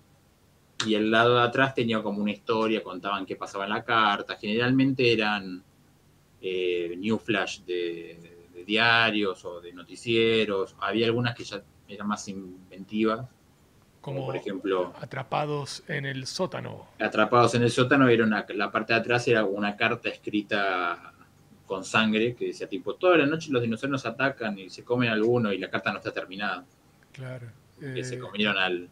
y 0.87 0.95
el 0.95 1.11
lado 1.11 1.35
de 1.35 1.43
atrás 1.43 1.75
tenía 1.75 2.03
como 2.03 2.23
una 2.23 2.33
historia, 2.33 2.83
contaban 2.83 3.27
qué 3.27 3.37
pasaba 3.37 3.65
en 3.65 3.71
la 3.71 3.85
carta. 3.85 4.37
Generalmente 4.37 5.13
eran 5.13 5.63
eh, 6.41 6.95
new 6.97 7.19
flash 7.19 7.61
de, 7.63 8.47
de, 8.55 8.65
diarios 8.65 9.45
o 9.45 9.61
de 9.61 9.73
noticieros. 9.73 10.77
Había 10.81 11.07
algunas 11.07 11.35
que 11.35 11.45
ya 11.45 11.63
eran 11.89 12.07
más 12.07 12.27
inventivas 12.29 13.27
como, 14.07 14.25
por 14.25 14.37
ejemplo 14.37 14.95
atrapados 15.01 15.83
en 15.89 16.07
el 16.07 16.29
sótano. 16.29 16.87
Atrapados 17.01 17.57
en 17.57 17.65
el 17.65 17.73
sótano 17.73 18.09
era 18.09 18.23
una, 18.23 18.47
la 18.55 18.71
parte 18.71 18.93
de 18.93 19.01
atrás 19.01 19.27
era 19.27 19.45
una 19.45 19.77
carta 19.77 20.09
escrita 20.09 21.13
con 21.67 21.85
sangre 21.85 22.37
que 22.37 22.47
decía 22.47 22.69
tipo 22.69 22.95
toda 22.95 23.17
la 23.17 23.27
noche 23.27 23.51
los 23.51 23.61
dinosaurios 23.61 24.07
atacan 24.07 24.57
y 24.61 24.71
se 24.71 24.85
comen 24.85 25.09
alguno 25.09 25.53
y 25.53 25.59
la 25.59 25.69
carta 25.69 25.91
no 25.91 25.99
está 25.99 26.13
terminada. 26.13 26.65
Claro. 27.11 27.49
Que 27.81 28.05
se 28.05 28.15
eh, 28.15 28.19
comieron 28.21 28.57
al 28.57 28.89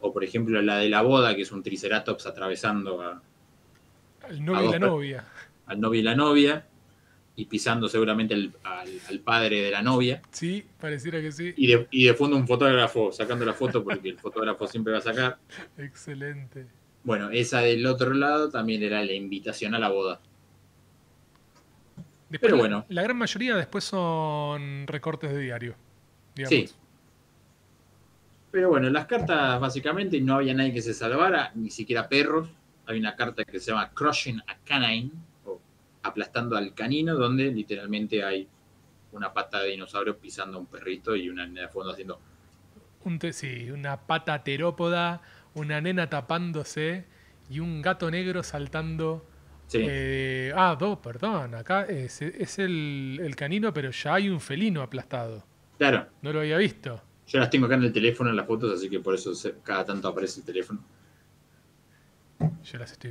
o 0.00 0.12
por 0.12 0.24
ejemplo 0.24 0.60
la 0.60 0.78
de 0.78 0.88
la 0.88 1.02
boda 1.02 1.36
que 1.36 1.42
es 1.42 1.52
un 1.52 1.62
triceratops 1.62 2.26
atravesando 2.26 3.00
a 3.00 3.22
al 4.22 4.44
novio 4.44 4.68
y 4.68 4.72
la 4.72 4.78
novia. 4.80 5.24
Al 5.66 5.80
novio 5.80 6.00
y 6.00 6.02
la 6.02 6.16
novia 6.16 6.66
y 7.38 7.44
pisando 7.44 7.88
seguramente 7.88 8.34
al, 8.34 9.20
padre 9.20 9.62
de 9.62 9.70
la 9.70 9.80
novia. 9.80 10.20
Sí, 10.32 10.66
pareciera 10.80 11.20
que 11.20 11.30
sí. 11.30 11.54
Y 11.56 11.68
de, 11.68 11.86
y 11.92 12.06
de 12.06 12.14
fondo 12.14 12.36
un 12.36 12.48
fotógrafo 12.48 13.12
sacando 13.12 13.44
la 13.44 13.52
foto 13.52 13.84
porque 13.84 14.08
el 14.08 14.18
fotógrafo 14.18 14.66
siempre 14.66 14.92
va 14.92 14.98
a 14.98 15.02
sacar. 15.02 15.38
Excelente. 15.78 16.66
Bueno, 17.04 17.30
esa 17.30 17.60
del 17.60 17.86
otro 17.86 18.12
lado 18.12 18.50
también 18.50 18.82
era 18.82 19.04
la 19.04 19.12
invitación 19.12 19.76
a 19.76 19.78
la 19.78 19.88
boda. 19.88 20.20
Pero 22.40 22.56
bueno. 22.56 22.84
La, 22.88 23.04
gran 23.04 23.16
mayoría 23.16 23.54
después 23.54 23.84
son 23.84 24.88
recortes 24.88 25.30
de 25.30 25.38
diario. 25.38 25.76
Sí. 26.48 26.68
Pero 28.50 28.68
bueno, 28.70 28.90
las 28.90 29.06
cartas 29.06 29.60
básicamente 29.60 30.20
no 30.20 30.34
había 30.34 30.54
nadie 30.54 30.72
que 30.72 30.82
se 30.82 30.92
salvara, 30.92 31.52
ni 31.54 31.70
siquiera 31.70 32.08
perros. 32.08 32.48
Hay 32.86 32.98
una 32.98 33.14
carta 33.14 33.44
que 33.44 33.60
se 33.60 33.70
llama 33.70 33.92
Crushing 33.94 34.40
a 34.40 34.56
Canine, 34.64 35.12
aplastando 36.02 36.56
al 36.56 36.74
canino, 36.74 37.14
donde 37.14 37.50
literalmente 37.50 38.22
hay 38.24 38.48
una 39.12 39.32
pata 39.32 39.60
de 39.60 39.70
dinosaurio 39.70 40.18
pisando 40.18 40.58
a 40.58 40.60
un 40.60 40.66
perrito 40.66 41.16
y 41.16 41.28
una 41.28 41.46
nena 41.46 41.62
de 41.62 41.68
fondo 41.68 41.92
haciendo. 41.92 42.20
Un 43.04 43.20
sí, 43.32 43.70
una 43.70 43.96
pata 44.06 44.42
terópoda, 44.42 45.22
una 45.54 45.80
nena 45.80 46.10
tapándose 46.10 47.06
y 47.48 47.60
un 47.60 47.80
gato 47.80 48.10
negro 48.10 48.42
saltando. 48.42 49.24
Eh, 49.72 50.52
ah, 50.56 50.76
dos, 50.78 50.98
perdón, 50.98 51.54
acá 51.54 51.84
es, 51.84 52.20
el, 52.58 53.34
canino, 53.36 53.72
pero 53.72 53.90
ya 53.90 54.14
hay 54.14 54.28
un 54.28 54.40
felino 54.40 54.82
aplastado. 54.82 55.44
Claro. 55.78 56.06
No 56.22 56.32
lo 56.32 56.40
había 56.40 56.56
visto. 56.56 57.00
Yo 57.26 57.38
las 57.38 57.50
tengo 57.50 57.66
acá 57.66 57.74
en 57.74 57.84
el 57.84 57.92
teléfono 57.92 58.30
en 58.30 58.36
las 58.36 58.46
fotos, 58.46 58.74
así 58.74 58.88
que 58.88 59.00
por 59.00 59.14
eso 59.14 59.32
cada 59.62 59.84
tanto 59.84 60.08
aparece 60.08 60.40
el 60.40 60.46
teléfono. 60.46 60.82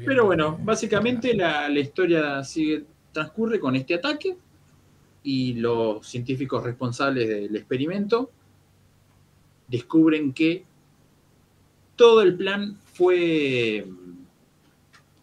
Pero 0.06 0.26
bueno, 0.26 0.58
básicamente 0.62 1.34
la, 1.34 1.70
historia 1.72 2.44
sigue, 2.44 2.86
transcurre 3.12 3.60
con 3.60 3.76
este 3.76 3.96
ataque 3.96 4.38
y 5.24 5.56
los 5.56 6.08
científicos 6.08 6.64
responsables 6.64 7.28
del 7.28 7.56
experimento 7.56 8.32
descubren 9.68 10.34
que 10.34 10.64
todo 11.96 12.22
el 12.22 12.38
plan 12.38 12.78
fue, 12.94 13.86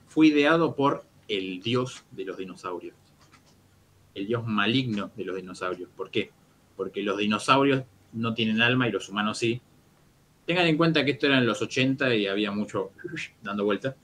fue 0.09 0.27
ideado 0.27 0.75
por 0.75 1.05
el 1.29 1.63
dios 1.63 2.05
de 2.11 2.25
los 2.25 2.37
dinosaurios. 2.37 2.95
El 4.15 4.27
dios 4.27 4.47
maligno 4.47 5.11
de 5.17 5.25
los 5.25 5.37
dinosaurios. 5.37 5.89
¿Por 5.97 6.11
qué? 6.11 6.31
Porque 6.77 7.03
los 7.03 7.17
dinosaurios 7.17 7.85
no 8.13 8.35
tienen 8.35 8.61
alma 8.61 8.89
y 8.89 8.93
los 8.93 9.09
humanos 9.09 9.39
sí. 9.39 9.61
Tengan 10.47 10.67
en 10.67 10.77
cuenta 10.77 11.05
que 11.05 11.13
esto 11.13 11.27
era 11.27 11.39
en 11.39 11.47
los 11.47 11.61
80 11.63 12.15
y 12.15 12.27
había 12.27 12.51
mucho 12.51 12.93
dando 13.43 13.65
vuelta 13.65 13.97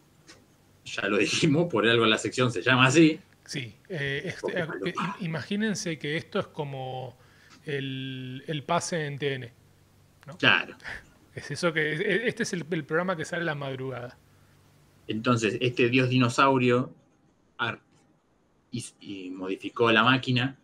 ya 0.84 1.08
lo 1.08 1.18
dijimos, 1.18 1.68
por 1.70 1.86
algo 1.86 2.04
la 2.06 2.18
sección 2.18 2.52
se 2.52 2.62
llama 2.62 2.86
así. 2.86 3.20
Sí, 3.44 3.74
eh, 3.88 4.22
este, 4.24 4.60
eh, 4.60 4.94
imagínense 5.20 5.98
que 5.98 6.16
esto 6.16 6.40
es 6.40 6.46
como 6.48 7.16
el, 7.64 8.64
pase 8.66 9.06
en 9.06 9.18
TN. 9.18 9.50
Claro. 10.38 10.76
Es 11.32 11.48
eso 11.52 11.72
que 11.72 12.26
este 12.26 12.42
es 12.42 12.52
el, 12.52 12.64
programa 12.64 13.16
que 13.16 13.24
sale 13.24 13.42
a 13.42 13.46
la 13.46 13.54
madrugada. 13.54 14.18
Entonces, 15.06 15.56
este 15.60 15.88
dios 15.88 16.08
dinosaurio 16.08 16.92
y, 18.72 19.30
modificó 19.30 19.92
la 19.92 20.02
máquina 20.02 20.58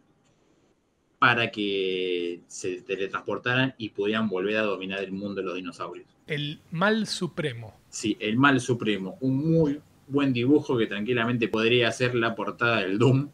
para 1.26 1.50
que 1.50 2.38
se 2.47 2.83
teletransportaran 2.83 3.75
y 3.78 3.88
pudieran 3.88 4.28
volver 4.28 4.59
a 4.59 4.62
dominar 4.62 5.02
el 5.02 5.11
mundo 5.11 5.40
de 5.40 5.42
los 5.42 5.56
dinosaurios. 5.56 6.06
El 6.28 6.61
mal 6.71 7.09
supremo. 7.09 7.76
Sí, 7.88 8.16
el 8.21 8.37
mal 8.37 8.61
supremo. 8.61 9.18
Un 9.21 9.50
muy 9.50 9.80
buen 10.06 10.33
dibujo 10.33 10.78
que 10.78 10.87
tranquilamente 10.87 11.49
podría 11.49 11.90
ser 11.90 12.14
la 12.14 12.37
portada 12.37 12.83
del 12.83 12.97
Doom. 12.97 13.28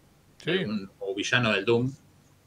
o 1.00 1.14
villano 1.14 1.52
del 1.52 1.66
Doom. 1.66 1.92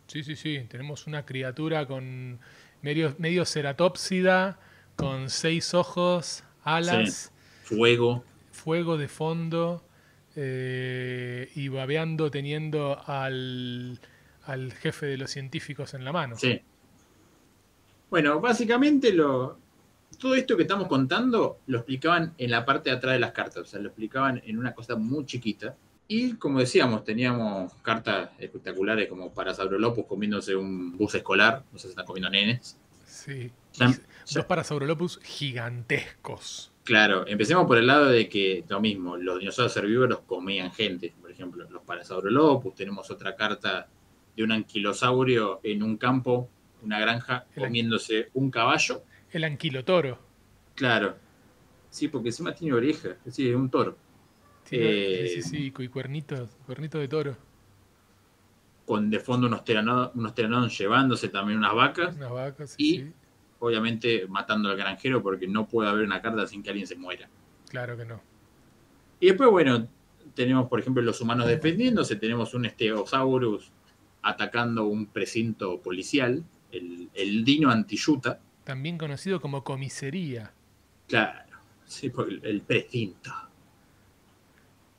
Sí, 0.08 0.24
sí, 0.24 0.36
sí. 0.36 0.66
Tenemos 0.68 1.06
una 1.06 1.28
criatura 1.28 1.86
con 1.86 2.40
medio, 2.82 3.14
medio 3.20 3.46
ceratópsida, 3.46 4.60
con 4.96 5.30
seis 5.30 5.76
ojos, 5.76 6.44
alas. 6.64 7.32
Fuego. 7.66 8.26
Fuego 8.52 8.98
de 8.98 9.08
fondo. 9.08 9.86
Eh, 10.36 11.52
y 11.54 11.68
babeando 11.68 12.32
teniendo 12.32 13.00
al, 13.06 14.00
al 14.46 14.74
jefe 14.74 15.06
de 15.06 15.18
los 15.18 15.32
científicos 15.32 15.94
en 15.94 16.06
la 16.06 16.12
mano. 16.12 16.36
Sí. 16.38 16.62
Bueno, 18.10 18.40
básicamente 18.40 19.12
lo, 19.12 19.58
todo 20.20 20.36
esto 20.36 20.56
que 20.56 20.64
estamos 20.64 20.88
contando 20.88 21.60
lo 21.68 21.78
explicaban 21.80 22.34
en 22.38 22.52
la 22.52 22.66
parte 22.66 22.90
de 22.90 22.96
atrás 22.96 23.14
de 23.14 23.20
las 23.20 23.32
cartas, 23.32 23.58
o 23.58 23.66
sea, 23.66 23.80
lo 23.80 23.88
explicaban 23.88 24.42
en 24.46 24.58
una 24.58 24.74
cosa 24.74 24.96
muy 24.96 25.26
chiquita. 25.26 25.76
Y 26.08 26.34
como 26.34 26.60
decíamos, 26.60 27.04
teníamos 27.04 27.74
cartas 27.82 28.30
espectaculares 28.38 29.10
como 29.10 29.34
para 29.34 29.54
Saurolopus 29.54 30.06
comiéndose 30.06 30.56
un 30.56 30.96
bus 30.96 31.16
escolar, 31.16 31.64
no 31.72 31.80
sé 31.80 31.88
si 31.88 31.90
están 31.90 32.06
comiendo 32.06 32.30
nenes. 32.30 32.78
Sí. 33.06 33.52
Dos 33.78 34.46
Parasaurolopus 34.46 35.20
gigantescos. 35.24 36.72
Claro, 36.84 37.26
empecemos 37.28 37.66
por 37.66 37.78
el 37.78 37.88
lado 37.88 38.06
de 38.06 38.30
que 38.30 38.64
lo 38.68 38.80
mismo, 38.80 39.18
los 39.18 39.40
dinosaurios 39.40 39.76
herbívoros 39.78 40.20
comían 40.28 40.72
gente, 40.72 41.14
por 41.20 41.32
ejemplo, 41.32 41.68
los 41.70 41.82
Parasaurolopus, 41.84 42.76
tenemos 42.76 43.10
otra 43.10 43.36
carta 43.36 43.88
de 44.36 44.44
un 44.44 44.52
anquilosaurio 44.52 45.60
en 45.64 45.84
un 45.84 45.98
campo, 45.98 46.50
una 46.82 47.00
granja, 47.00 47.46
comiéndose 47.56 48.30
un 48.34 48.52
caballo 48.52 49.04
el 49.36 49.44
anquilotoro. 49.44 50.18
Claro. 50.76 51.16
Sí, 51.90 52.08
porque 52.08 52.30
encima 52.30 52.54
tiene 52.54 52.74
oreja. 52.74 53.18
Sí, 53.30 53.50
es 53.50 53.56
un 53.56 53.70
toro. 53.70 53.98
sí, 54.64 54.78
sí, 55.28 55.42
sí, 55.42 55.74
y 55.78 55.88
cuernitos, 55.90 56.50
cuernito 56.66 57.00
de 57.00 57.08
toro. 57.08 57.38
con 58.86 59.10
de 59.10 59.20
fondo 59.20 59.48
unos 59.48 59.62
pteranodons, 59.62 60.78
llevándose 60.78 61.28
también 61.30 61.60
unas 61.60 61.76
vacas. 61.76 62.16
Unas 62.16 62.32
vacas, 62.32 62.76
y 62.78 63.12
obviamente 63.60 64.26
matando 64.28 64.70
al 64.70 64.78
granjero 64.78 65.22
porque 65.22 65.48
no 65.48 65.68
puede 65.68 65.90
haber 65.90 66.06
una 66.06 66.22
carta 66.22 66.48
sin 66.48 66.64
que 66.64 66.70
alguien 66.70 66.88
se 66.88 66.96
muera. 66.96 67.28
Claro 67.70 67.98
que 67.98 68.06
no. 68.06 68.22
Y 69.20 69.28
después, 69.28 69.50
bueno, 69.50 69.88
tenemos, 70.34 70.70
por 70.70 70.80
ejemplo, 70.80 71.02
los 71.02 71.20
humanos 71.20 71.48
defendiéndose, 71.56 72.16
tenemos 72.16 72.54
un 72.54 72.70
Stegosaurus 72.70 73.70
atacando 74.26 74.86
un 74.86 75.06
precinto 75.06 75.80
policial, 75.80 76.44
el, 76.72 77.10
el 77.14 77.46
Dino 77.46 77.70
Antiyuta. 77.70 78.40
También 78.64 78.98
conocido 78.98 79.40
como 79.40 79.64
comisaría. 79.64 80.52
Claro, 81.08 81.58
sí, 81.86 82.12
el, 82.44 82.62
precinto. 82.62 83.32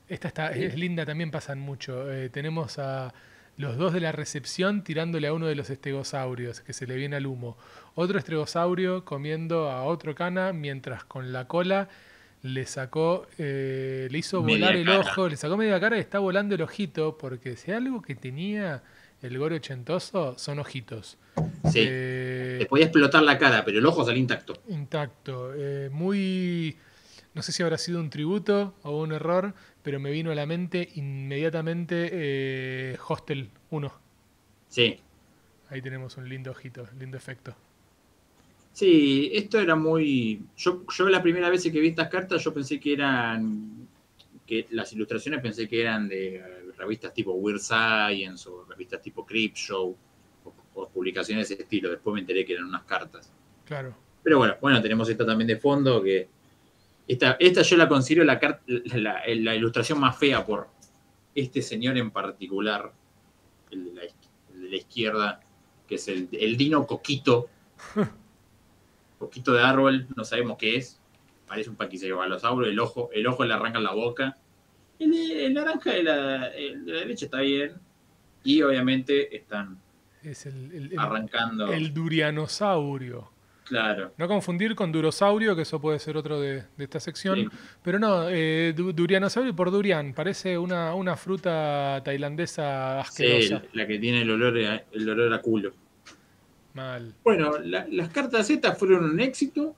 Esta 0.08 0.28
está, 0.28 0.52
es 0.52 0.76
linda, 0.78 1.04
también 1.04 1.32
pasan 1.32 1.58
mucho. 1.58 2.10
Eh, 2.12 2.28
tenemos 2.28 2.78
a 2.78 3.12
los 3.56 3.76
dos 3.76 3.92
de 3.92 4.00
la 4.00 4.12
recepción 4.12 4.84
tirándole 4.84 5.26
a 5.26 5.32
uno 5.32 5.46
de 5.46 5.56
los 5.56 5.70
estegosaurios, 5.70 6.60
que 6.60 6.72
se 6.72 6.86
le 6.86 6.94
viene 6.94 7.16
al 7.16 7.26
humo. 7.26 7.56
Otro 7.96 8.20
estegosaurio 8.20 9.04
comiendo 9.04 9.70
a 9.70 9.82
otro 9.82 10.14
cana, 10.14 10.52
mientras 10.52 11.02
con 11.02 11.32
la 11.32 11.48
cola 11.48 11.88
le 12.42 12.66
sacó, 12.66 13.26
eh, 13.38 14.06
le 14.08 14.18
hizo 14.18 14.42
volar 14.42 14.76
el 14.76 14.88
ojo, 14.88 15.28
le 15.28 15.36
sacó 15.36 15.56
media 15.56 15.80
cara 15.80 15.96
y 15.96 16.00
está 16.00 16.20
volando 16.20 16.54
el 16.54 16.62
ojito, 16.62 17.18
porque 17.18 17.56
si 17.56 17.72
algo 17.72 18.02
que 18.02 18.14
tenía 18.14 18.82
el 19.22 19.38
gore 19.38 19.56
ochentoso 19.56 20.38
son 20.38 20.58
ojitos. 20.58 21.18
Sí. 21.70 21.80
Eh, 21.82 22.66
podía 22.68 22.86
explotar 22.86 23.22
la 23.22 23.38
cara, 23.38 23.64
pero 23.64 23.78
el 23.78 23.86
ojo 23.86 24.04
salió 24.04 24.20
intacto. 24.20 24.54
Intacto. 24.68 25.52
Eh, 25.54 25.90
muy. 25.92 26.76
No 27.34 27.42
sé 27.42 27.52
si 27.52 27.62
habrá 27.62 27.76
sido 27.76 28.00
un 28.00 28.08
tributo 28.08 28.74
o 28.82 29.02
un 29.02 29.12
error, 29.12 29.52
pero 29.82 30.00
me 30.00 30.10
vino 30.10 30.30
a 30.30 30.34
la 30.34 30.46
mente 30.46 30.88
inmediatamente 30.94 32.98
Hostel 33.08 33.50
1. 33.70 33.92
Sí. 34.68 34.98
Ahí 35.68 35.82
tenemos 35.82 36.16
un 36.16 36.28
lindo 36.28 36.50
ojito, 36.50 36.88
lindo 36.98 37.16
efecto. 37.16 37.54
Sí, 38.72 39.30
esto 39.32 39.58
era 39.58 39.74
muy. 39.74 40.42
Yo, 40.56 40.84
yo 40.94 41.08
la 41.08 41.22
primera 41.22 41.48
vez 41.48 41.62
que 41.62 41.80
vi 41.80 41.88
estas 41.88 42.08
cartas, 42.08 42.44
yo 42.44 42.52
pensé 42.52 42.78
que 42.78 42.92
eran. 42.92 43.88
que 44.46 44.66
las 44.70 44.92
ilustraciones 44.92 45.40
pensé 45.40 45.66
que 45.66 45.80
eran 45.80 46.08
de 46.08 46.42
revistas 46.76 47.12
tipo 47.12 47.32
Weird 47.32 47.60
Science 47.60 48.48
o 48.48 48.64
revistas 48.64 49.00
tipo 49.02 49.24
Creepshow 49.24 49.96
o, 50.44 50.54
o 50.74 50.88
publicaciones 50.88 51.48
de 51.48 51.54
ese 51.54 51.62
estilo. 51.62 51.90
Después 51.90 52.14
me 52.14 52.20
enteré 52.20 52.44
que 52.44 52.54
eran 52.54 52.66
unas 52.66 52.84
cartas. 52.84 53.32
Claro. 53.64 53.94
Pero 54.22 54.38
bueno, 54.38 54.56
bueno, 54.60 54.82
tenemos 54.82 55.08
esta 55.08 55.24
también 55.24 55.48
de 55.48 55.56
fondo 55.56 56.02
que. 56.02 56.28
Esta, 57.08 57.36
esta 57.38 57.62
yo 57.62 57.76
la 57.76 57.88
considero 57.88 58.24
la, 58.24 58.40
la, 58.66 59.22
la, 59.24 59.54
ilustración 59.54 60.00
más 60.00 60.18
fea 60.18 60.44
por 60.44 60.66
este 61.36 61.62
señor 61.62 61.96
en 61.96 62.10
particular, 62.10 62.92
el 63.70 63.84
de 63.84 63.92
la, 63.92 64.02
el 64.02 64.60
de 64.62 64.68
la 64.70 64.76
izquierda, 64.76 65.40
que 65.86 65.94
es 65.94 66.08
el, 66.08 66.28
el 66.32 66.56
Dino 66.56 66.84
Coquito. 66.84 67.48
poquito 69.18 69.52
de 69.52 69.62
árbol, 69.62 70.06
no 70.16 70.24
sabemos 70.24 70.58
qué 70.58 70.76
es. 70.76 71.00
Parece 71.46 71.70
un 71.70 71.76
paquicebalosaurio, 71.76 72.68
el 72.68 72.78
ojo, 72.80 73.10
el 73.12 73.26
ojo 73.26 73.44
le 73.44 73.54
arranca 73.54 73.78
la 73.78 73.92
boca. 73.92 74.36
El, 74.98 75.54
naranja 75.54 75.92
de 75.92 76.02
la, 76.02 76.50
derecha 76.50 77.26
está 77.26 77.40
bien. 77.40 77.72
Y 78.44 78.62
obviamente 78.62 79.36
están 79.36 79.78
es 80.22 80.46
el, 80.46 80.92
arrancando. 80.96 81.72
El 81.72 81.92
durianosaurio. 81.92 83.30
Claro. 83.64 84.12
No 84.16 84.28
confundir 84.28 84.76
con 84.76 84.92
durosaurio, 84.92 85.56
que 85.56 85.62
eso 85.62 85.80
puede 85.80 85.98
ser 85.98 86.16
otro 86.16 86.40
de, 86.40 86.62
esta 86.78 87.00
sección. 87.00 87.50
Pero 87.82 87.98
no, 87.98 88.28
eh, 88.30 88.72
durianosaurio 88.76 89.56
por 89.56 89.72
durian. 89.72 90.14
Parece 90.14 90.56
una, 90.56 90.94
una 90.94 91.16
fruta 91.16 92.00
tailandesa 92.04 93.00
asquerosa. 93.00 93.60
Sí, 93.60 93.68
la 93.72 93.86
que 93.86 93.98
tiene 93.98 94.22
el 94.22 94.30
olor 94.30 94.56
el 94.56 95.10
olor 95.10 95.34
a 95.34 95.42
culo. 95.42 95.72
Bueno, 97.24 97.58
las 97.58 98.08
cartas 98.10 98.46
Z 98.46 98.74
fueron 98.74 99.04
un 99.04 99.20
éxito. 99.20 99.74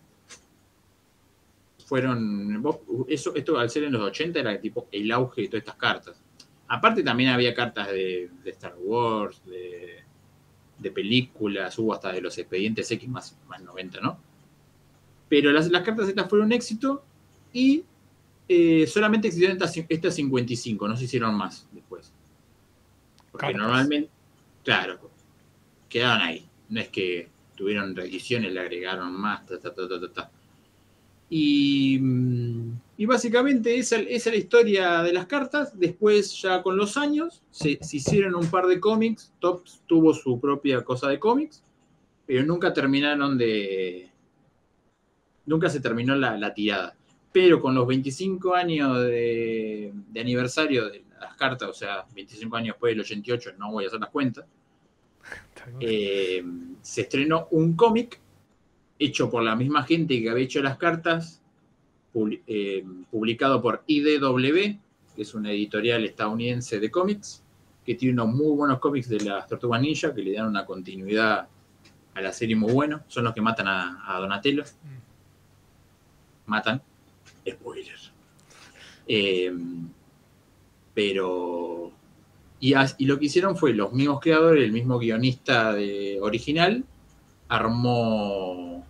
Fueron. 1.89 2.63
Eso, 3.09 3.35
esto 3.35 3.59
al 3.59 3.71
ser 3.71 3.85
en 3.85 3.93
los 3.93 4.03
80 4.03 4.39
era 4.39 4.61
tipo 4.61 4.89
el 4.93 5.11
auge 5.11 5.43
de 5.43 5.49
todas 5.49 5.63
estas 5.63 5.77
cartas. 5.77 6.21
Aparte 6.69 7.03
también 7.03 7.31
había 7.31 7.55
cartas 7.55 7.89
de, 7.89 8.29
Star 8.45 8.75
Wars, 8.79 9.41
de, 9.47 10.91
películas, 10.91 11.79
hubo 11.79 11.95
hasta 11.95 12.13
de 12.13 12.21
los 12.21 12.37
expedientes 12.37 12.91
X 12.91 13.09
más, 13.09 13.39
más 13.49 13.63
90, 13.63 14.01
¿no? 14.01 14.19
Pero 15.31 15.51
las, 15.51 15.71
cartas 15.71 16.09
Z 16.09 16.29
fueron 16.29 16.49
un 16.49 16.53
éxito 16.53 17.03
y 17.55 17.85
eh, 18.47 18.87
solamente 18.87 19.29
existieron 19.29 19.57
estas, 19.57 20.15
55, 20.15 20.89
no 20.89 20.95
se 20.95 21.05
hicieron 21.05 21.35
más 21.35 21.67
después. 21.73 22.13
Porque 23.33 23.55
normalmente, 23.55 24.11
claro, 24.63 25.11
quedaban 25.89 26.21
ahí. 26.21 26.47
No 26.69 26.81
es 26.81 26.89
que 26.89 27.31
tuvieron 27.57 27.97
reediciones, 27.97 28.53
le 28.53 28.61
agregaron 28.61 29.11
más, 29.19 29.47
ta, 29.47 29.59
ta, 29.59 29.73
ta, 29.75 30.31
y, 31.31 32.01
y, 32.97 33.07
básicamente 33.07 33.77
esa, 33.77 33.97
es 33.97 34.27
la 34.27 34.37
historia 34.37 35.03
de 35.03 35.13
las 35.13 35.27
cartas. 35.27 35.79
Después, 35.79 36.41
ya 36.41 36.63
con 36.63 36.77
los 36.77 36.97
años, 36.97 37.43
se, 37.51 37.79
hicieron 37.93 38.35
un 38.35 38.51
par 38.51 38.67
de 38.67 38.81
cómics. 38.81 39.33
Tops 39.39 39.83
tuvo 39.87 40.15
su 40.15 40.41
propia 40.41 40.83
cosa 40.83 41.09
de 41.09 41.19
cómics, 41.19 41.63
pero 42.27 42.45
nunca 42.45 42.73
terminaron 42.73 43.37
de. 43.37 44.11
Nunca 45.45 45.69
se 45.69 45.81
terminó 45.81 46.15
la, 46.15 46.55
tirada. 46.55 46.97
Pero 47.31 47.61
con 47.61 47.75
los 47.75 47.87
25 47.87 48.55
años 48.55 48.99
de, 49.03 49.93
de, 50.09 50.21
aniversario 50.21 50.89
de 50.89 51.05
las 51.21 51.37
cartas, 51.37 51.69
o 51.69 51.75
sea, 51.75 52.07
25 52.15 52.57
años 52.57 52.75
después 52.75 52.93
del 52.93 53.01
88, 53.01 53.53
no 53.59 53.73
voy 53.73 53.85
a 53.85 53.89
hacer 53.89 54.01
las 54.01 54.11
cuentas, 54.11 54.47
eh, 55.81 56.43
se 56.81 57.03
estrenó 57.03 57.49
un 57.51 57.75
cómic 57.77 58.21
hecho 58.99 59.31
por 59.31 59.43
la 59.43 59.57
misma 59.57 59.85
gente 59.85 60.21
que 60.21 60.31
había 60.31 60.45
hecho 60.45 60.63
las 60.63 60.77
cartas, 60.77 61.41
eh, 62.47 62.85
publicado 63.11 63.63
por 63.63 63.85
IDW, 63.87 64.79
que 65.15 65.23
es 65.23 65.35
una 65.35 65.53
editorial 65.53 66.05
estadounidense 66.05 66.81
de 66.81 66.91
cómics, 66.91 67.43
que 67.85 67.95
tiene 67.95 68.15
unos 68.21 68.35
muy 68.35 68.57
buenos 68.57 68.79
cómics 68.81 69.09
de 69.09 69.21
las 69.21 69.47
Tortugas 69.47 69.81
Ninja, 69.81 70.15
que 70.15 70.23
le 70.23 70.33
dan 70.33 70.49
una 70.49 70.67
continuidad 70.67 71.49
a 72.15 72.21
la 72.21 72.33
serie 72.33 72.57
muy 72.57 72.73
bueno. 72.73 73.03
Son 73.09 73.25
los 73.25 73.33
que 73.33 73.41
matan 73.41 73.69
a, 73.69 74.19
Donatello. 74.21 74.65
Mm. 74.65 76.51
Matan. 76.51 76.83
Spoiler. 77.47 77.97
Eh, 79.07 79.53
pero 80.93 81.93
y, 82.61 82.75
lo 83.07 83.19
que 83.19 83.27
hicieron 83.27 83.57
fue, 83.57 83.73
los 83.73 83.93
mismos 83.93 84.21
creadores, 84.21 84.65
el 84.65 84.73
mismo 84.73 84.99
guionista 84.99 85.73
de, 85.73 86.19
original, 86.21 86.85
armó 87.49 88.85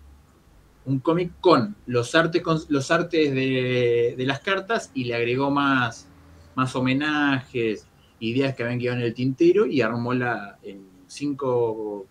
un 0.85 0.99
cómic 0.99 1.33
con 1.39 1.75
los 1.85 2.15
artes, 2.15 2.41
con 2.41 2.59
los 2.69 2.91
artes 2.91 3.33
de, 3.33 4.15
las 4.19 4.39
cartas 4.39 4.91
y 4.93 5.03
le 5.03 5.15
agregó 5.15 5.51
más, 5.51 6.07
más 6.55 6.75
homenajes, 6.75 7.85
ideas 8.19 8.55
que 8.55 8.63
habían 8.63 8.79
quedado 8.79 8.97
en 8.97 9.05
el 9.05 9.13
tintero 9.13 9.65
y 9.65 9.81
armó 9.81 10.13
la 10.13 10.57
en 10.63 10.87
cinco, 11.07 12.07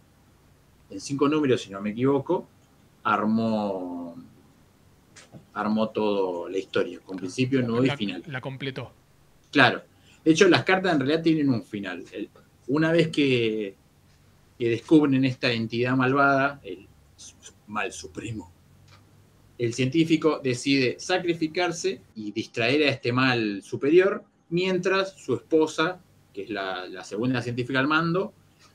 en 0.91 1.01
cinco 1.01 1.29
números, 1.29 1.63
si 1.63 1.71
no 1.71 1.81
me 1.81 1.91
equivoco, 1.91 2.47
armó 3.03 4.17
armó 5.55 5.89
toda 5.91 6.51
la 6.51 6.59
historia, 6.59 7.01
con 7.01 7.17
principio, 7.17 7.63
nudo 7.63 7.85
y 7.85 7.91
final. 7.91 8.23
La 8.27 8.41
completó. 8.41 8.93
Claro. 9.51 9.83
De 10.25 10.31
hecho, 10.33 10.49
las 10.49 10.65
cartas 10.65 10.93
en 10.93 11.01
realidad 11.01 11.23
tienen 11.23 11.49
un 11.49 11.63
final. 11.63 12.05
una 12.69 12.93
vez 12.93 13.09
que, 13.09 13.75
descubren 14.59 15.25
esta 15.25 15.53
entidad 15.53 15.97
malvada, 15.97 16.61
el 16.65 16.87
mal 17.67 17.93
supremo, 17.93 18.53
el 19.59 19.75
científico 19.75 20.41
decide 20.43 20.97
sacrificarse 21.01 22.01
y 22.15 22.31
distraer 22.31 22.85
a 22.85 22.91
este 22.91 23.13
mal 23.13 23.61
superior, 23.63 24.23
mientras 24.51 25.15
su 25.19 25.35
esposa, 25.35 26.01
que 26.33 26.45
es 26.45 26.51
la, 26.51 27.03
segunda 27.05 27.43
científica 27.43 27.81
al 27.81 27.89
mando, 27.89 28.33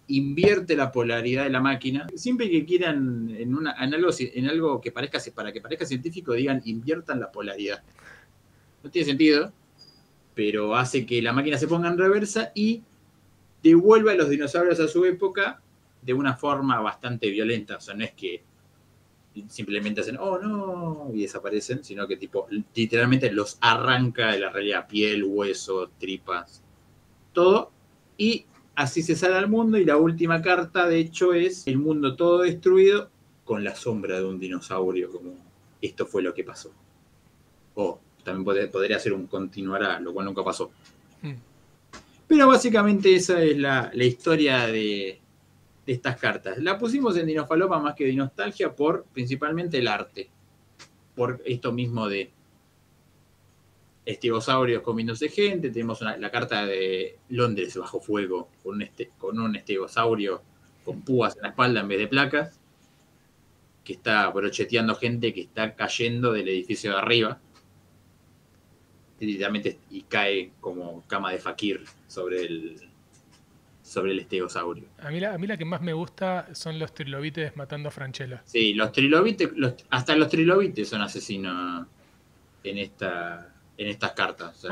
invierte 0.07 0.75
la 0.75 0.91
polaridad 0.91 1.45
de 1.45 1.49
la 1.49 1.61
máquina. 1.61 2.07
Siempre 2.15 2.49
que 2.49 2.65
quieran 2.65 3.29
en, 3.29 3.57
en 3.79 4.47
algo 4.49 4.81
que 4.81 4.91
parezca, 4.91 5.19
para 5.33 5.53
que 5.53 5.61
parezca 5.61 5.85
científico, 5.85 6.33
digan 6.33 6.61
inviertan 6.65 7.21
la 7.21 7.31
polaridad. 7.31 7.81
No 8.83 8.89
tiene 8.89 9.05
sentido, 9.05 9.53
pero 10.35 10.75
hace 10.75 11.05
que 11.05 11.21
la 11.21 11.31
máquina 11.31 11.57
se 11.57 11.69
ponga 11.69 11.87
en 11.87 11.97
reversa 11.97 12.51
y 12.53 12.83
devuelva 13.63 14.11
a 14.11 14.15
los 14.15 14.29
dinosaurios 14.29 14.81
a 14.81 14.89
su 14.89 15.05
época 15.05 15.61
de 16.01 16.13
una 16.13 16.35
forma 16.35 16.81
bastante 16.81 17.29
violenta. 17.29 17.77
O 17.77 17.81
sea, 17.81 17.93
no 17.93 18.03
es 18.03 18.11
que 18.11 18.43
simplemente 19.47 20.01
hacen, 20.01 20.17
oh 20.19 20.37
no, 20.37 21.11
y 21.13 21.21
desaparecen, 21.21 21.83
sino 21.83 22.07
que 22.07 22.17
tipo, 22.17 22.47
literalmente 22.73 23.31
los 23.31 23.57
arranca 23.61 24.31
de 24.31 24.39
la 24.39 24.49
realidad, 24.49 24.87
piel, 24.87 25.23
hueso, 25.23 25.89
tripas, 25.99 26.61
todo. 27.33 27.71
Y 28.17 28.45
así 28.75 29.01
se 29.01 29.15
sale 29.15 29.35
al 29.35 29.49
mundo 29.49 29.77
y 29.77 29.85
la 29.85 29.97
última 29.97 30.41
carta, 30.41 30.87
de 30.87 30.99
hecho, 30.99 31.33
es 31.33 31.67
el 31.67 31.77
mundo 31.77 32.15
todo 32.15 32.41
destruido 32.41 33.09
con 33.43 33.63
la 33.63 33.75
sombra 33.75 34.17
de 34.17 34.25
un 34.25 34.39
dinosaurio, 34.39 35.11
como 35.11 35.35
esto 35.81 36.05
fue 36.05 36.21
lo 36.21 36.33
que 36.33 36.43
pasó. 36.43 36.71
O 37.75 37.99
también 38.23 38.69
podría 38.71 38.99
ser 38.99 39.13
un 39.13 39.27
continuará, 39.27 39.99
lo 39.99 40.13
cual 40.13 40.27
nunca 40.27 40.43
pasó. 40.43 40.71
Hmm. 41.21 41.33
Pero 42.27 42.47
básicamente 42.47 43.13
esa 43.13 43.41
es 43.43 43.57
la, 43.57 43.91
historia 43.95 44.67
de, 44.67 45.19
estas 45.85 46.17
cartas. 46.17 46.57
La 46.59 46.77
pusimos 46.77 47.17
en 47.17 47.27
Dinofalopa 47.27 47.79
más 47.79 47.95
que 47.95 48.05
de 48.05 48.13
nostalgia 48.13 48.75
por 48.75 49.05
principalmente 49.13 49.77
el 49.77 49.87
arte. 49.87 50.29
Por 51.15 51.41
esto 51.45 51.71
mismo 51.71 52.07
de 52.07 52.31
estegosaurios 54.05 54.81
comiéndose 54.81 55.29
gente. 55.29 55.69
Tenemos 55.69 56.01
la 56.01 56.31
carta 56.31 56.65
de 56.65 57.17
Londres 57.29 57.75
bajo 57.77 57.99
fuego 57.99 58.49
con 58.63 58.75
un, 58.75 58.81
este, 58.81 59.11
con 59.17 59.39
un 59.39 59.55
estegosaurio 59.55 60.41
con 60.83 61.01
púas 61.01 61.35
en 61.35 61.43
la 61.43 61.49
espalda 61.49 61.81
en 61.81 61.87
vez 61.87 61.99
de 61.99 62.07
placas. 62.07 62.59
Que 63.83 63.93
está 63.93 64.29
brocheteando 64.29 64.95
gente 64.95 65.33
que 65.33 65.41
está 65.41 65.75
cayendo 65.75 66.31
del 66.31 66.47
edificio 66.47 66.91
de 66.91 66.97
arriba 66.97 67.39
y 69.19 70.01
cae 70.03 70.51
como 70.59 71.03
cama 71.07 71.31
de 71.31 71.39
fakir 71.39 71.83
sobre 72.07 72.43
el 72.45 72.92
sobre 73.93 74.11
el 74.11 74.19
estegosaurio. 74.19 74.85
A 74.99 75.09
mí, 75.09 75.19
la, 75.19 75.33
a 75.33 75.37
mí 75.37 75.47
la 75.47 75.57
que 75.57 75.65
más 75.65 75.81
me 75.81 75.93
gusta 75.93 76.53
son 76.53 76.79
los 76.79 76.93
trilobites 76.93 77.55
matando 77.55 77.89
a 77.89 77.91
Franchella. 77.91 78.41
Sí, 78.45 78.73
los 78.73 78.91
trilobites, 78.91 79.49
hasta 79.89 80.15
los 80.15 80.29
trilobites 80.29 80.89
son 80.89 81.01
asesinos 81.01 81.87
en 82.63 82.77
esta 82.77 83.53
en 83.77 83.87
estas 83.87 84.11
cartas. 84.11 84.65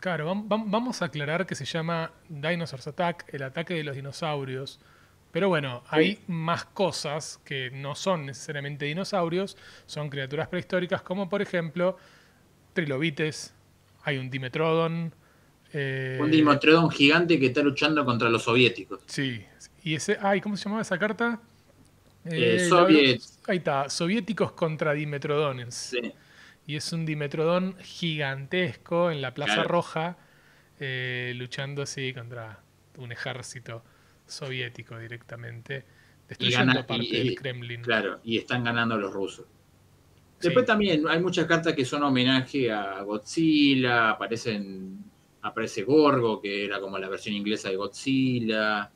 Claro, 0.00 0.26
vamos 0.46 1.02
a 1.02 1.06
aclarar 1.06 1.46
que 1.46 1.54
se 1.54 1.64
llama 1.64 2.12
Dinosaurs 2.28 2.86
Attack, 2.86 3.32
el 3.34 3.42
ataque 3.42 3.74
de 3.74 3.84
los 3.84 3.96
dinosaurios. 3.96 4.78
Pero 5.32 5.48
bueno, 5.48 5.82
hay 5.88 6.20
más 6.28 6.64
cosas 6.64 7.40
que 7.44 7.70
no 7.70 7.94
son 7.94 8.26
necesariamente 8.26 8.84
dinosaurios, 8.86 9.56
son 9.86 10.08
criaturas 10.08 10.48
prehistóricas 10.48 11.02
como 11.02 11.28
por 11.28 11.42
ejemplo 11.42 11.96
trilobites, 12.72 13.54
hay 14.02 14.18
un 14.18 14.30
Dimetrodon. 14.30 15.12
Eh, 15.78 16.16
un 16.18 16.30
Dimetrodon 16.30 16.90
gigante 16.90 17.38
que 17.38 17.46
está 17.46 17.60
luchando 17.60 18.02
contra 18.02 18.30
los 18.30 18.44
soviéticos. 18.44 19.00
Sí. 19.06 19.44
Y 19.82 19.94
ese. 19.94 20.16
Ay, 20.22 20.40
¿cómo 20.40 20.56
se 20.56 20.64
llamaba 20.64 20.80
esa 20.80 20.98
carta? 20.98 21.38
Eh, 22.24 22.68
eh 22.70 23.18
ahí 23.46 23.56
está. 23.58 23.90
Soviéticos 23.90 24.52
contra 24.52 24.94
Dimetrodones. 24.94 25.74
Sí. 25.74 26.12
Y 26.66 26.76
es 26.76 26.92
un 26.94 27.04
Dimetrodon 27.04 27.76
gigantesco 27.80 29.10
en 29.10 29.20
la 29.20 29.34
Plaza 29.34 29.64
Roja. 29.64 30.16
Eh, 30.80 31.34
luchando 31.36 31.82
así 31.82 32.12
contra 32.14 32.62
un 32.96 33.12
ejército 33.12 33.82
soviético 34.26 34.98
directamente. 34.98 35.84
Destruyendo 36.26 36.86
parte 36.86 37.18
del 37.18 37.34
Kremlin. 37.34 37.82
Claro, 37.82 38.20
y 38.24 38.38
están 38.38 38.64
ganando 38.64 38.96
los 38.96 39.12
rusos. 39.12 39.44
Después 40.40 40.64
también 40.64 41.06
hay 41.06 41.20
muchas 41.20 41.46
cartas 41.46 41.74
que 41.74 41.84
son 41.84 42.02
homenaje 42.02 42.70
a 42.70 43.02
Godzilla, 43.02 44.10
aparecen, 44.10 45.04
aparece 45.46 45.84
Gorgo, 45.84 46.40
que 46.40 46.64
era 46.64 46.80
como 46.80 46.98
la 46.98 47.08
versión 47.08 47.34
inglesa 47.34 47.68
de 47.68 47.76
Godzilla. 47.76 48.90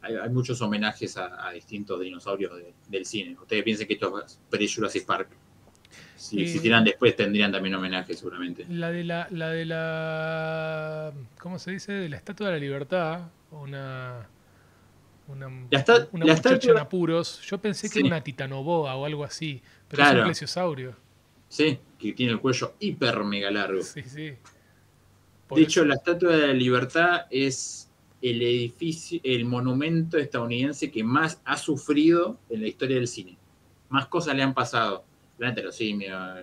Hay, 0.00 0.30
muchos 0.30 0.60
homenajes 0.62 1.16
a, 1.16 1.50
distintos 1.52 2.00
dinosaurios 2.00 2.52
del 2.88 3.04
cine. 3.04 3.36
Ustedes 3.40 3.62
piensen 3.64 3.86
que 3.86 3.94
esto 3.94 4.22
es 4.24 4.40
pre-Jurassic 4.50 5.04
Park. 5.06 5.28
Si, 6.16 6.46
si 6.48 6.60
tiran 6.60 6.84
después 6.84 7.14
tendrían 7.16 7.52
también 7.52 7.74
homenaje 7.74 8.14
seguramente. 8.14 8.66
La 8.68 8.90
de 8.90 9.04
la, 9.04 9.28
la 9.30 9.50
de 9.50 9.64
la 9.64 11.12
¿cómo 11.40 11.58
se 11.58 11.70
dice? 11.70 11.92
de 11.92 12.08
la 12.08 12.16
Estatua 12.16 12.48
de 12.48 12.52
la 12.54 12.58
Libertad, 12.58 13.28
una 13.52 14.28
una, 15.28 15.48
una 16.12 16.34
muchacha 16.34 16.70
en 16.70 16.78
apuros. 16.78 17.40
Yo 17.42 17.58
pensé 17.58 17.88
que 17.88 18.00
era 18.00 18.08
una 18.08 18.22
titanoboa 18.22 18.96
o 18.96 19.04
algo 19.04 19.24
así, 19.24 19.62
pero 19.88 20.02
es 20.02 20.14
un 20.14 20.24
plesiosaurio. 20.24 20.96
Sí, 21.48 21.78
que 21.98 22.12
tiene 22.12 22.32
el 22.32 22.40
cuello 22.40 22.74
hiper 22.80 23.24
mega 23.24 23.50
largo. 23.50 23.82
Sí, 23.82 24.02
sí. 24.02 24.34
De 25.50 25.62
hecho, 25.62 25.84
la 25.84 25.94
Estatua 25.94 26.36
de 26.36 26.46
la 26.48 26.52
Libertad 26.52 27.22
es 27.30 27.90
el 28.20 28.42
edificio, 28.42 29.20
el 29.22 29.44
monumento 29.44 30.18
estadounidense 30.18 30.90
que 30.90 31.04
más 31.04 31.40
ha 31.44 31.56
sufrido 31.56 32.38
en 32.48 32.62
la 32.62 32.68
historia 32.68 32.96
del 32.96 33.08
cine. 33.08 33.38
Más 33.88 34.06
cosas 34.06 34.34
le 34.34 34.42
han 34.42 34.54
pasado. 34.54 35.04
La 35.38 35.50
heterosimia, 35.50 36.42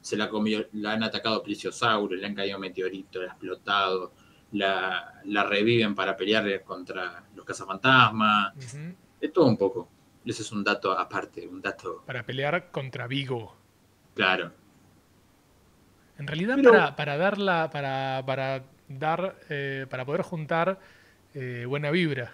se 0.00 0.16
la 0.16 0.28
comió, 0.30 0.66
la 0.72 0.92
han 0.92 1.02
atacado 1.02 1.42
plesiosaurios, 1.42 2.20
le 2.20 2.26
han 2.26 2.34
caído 2.34 2.58
meteoritos, 2.58 3.22
la 3.22 3.28
ha 3.28 3.32
explotado 3.32 4.12
la, 4.52 5.44
reviven 5.48 5.94
para 5.94 6.16
pelear 6.16 6.62
contra 6.64 7.24
los 7.34 7.44
cazafantasmas. 7.44 8.54
Es 9.20 9.32
todo 9.32 9.46
un 9.46 9.56
poco. 9.56 9.88
Ese 10.24 10.42
es 10.42 10.52
un 10.52 10.64
dato 10.64 10.92
aparte, 10.98 11.46
un 11.46 11.60
dato. 11.60 12.02
Para 12.06 12.24
pelear 12.24 12.70
contra 12.70 13.06
Vigo. 13.06 13.54
Claro. 14.14 14.52
En 16.18 16.26
realidad, 16.26 16.94
para, 16.96 17.16
darla, 17.16 17.70
para, 17.70 18.22
para 18.24 18.62
dar, 18.88 19.36
eh, 19.50 19.86
para 19.88 20.04
poder 20.04 20.22
juntar 20.22 20.78
eh, 21.34 21.64
buena 21.66 21.90
vibra. 21.90 22.32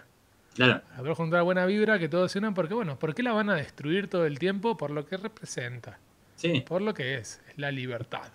Claro. 0.55 0.81
Para 0.81 0.97
poder 0.99 1.13
juntar 1.15 1.43
buena 1.43 1.65
vibra 1.65 1.99
que 1.99 2.07
todos 2.07 2.31
se 2.31 2.39
unan, 2.39 2.53
porque 2.53 2.73
bueno, 2.73 2.97
¿por 2.97 3.13
qué 3.13 3.23
la 3.23 3.33
van 3.33 3.49
a 3.49 3.55
destruir 3.55 4.07
todo 4.07 4.25
el 4.25 4.39
tiempo? 4.39 4.77
Por 4.77 4.91
lo 4.91 5.05
que 5.05 5.17
representa. 5.17 5.99
Sí. 6.35 6.63
Por 6.65 6.81
lo 6.81 6.93
que 6.93 7.15
es, 7.15 7.41
es 7.49 7.57
la 7.57 7.71
libertad. 7.71 8.31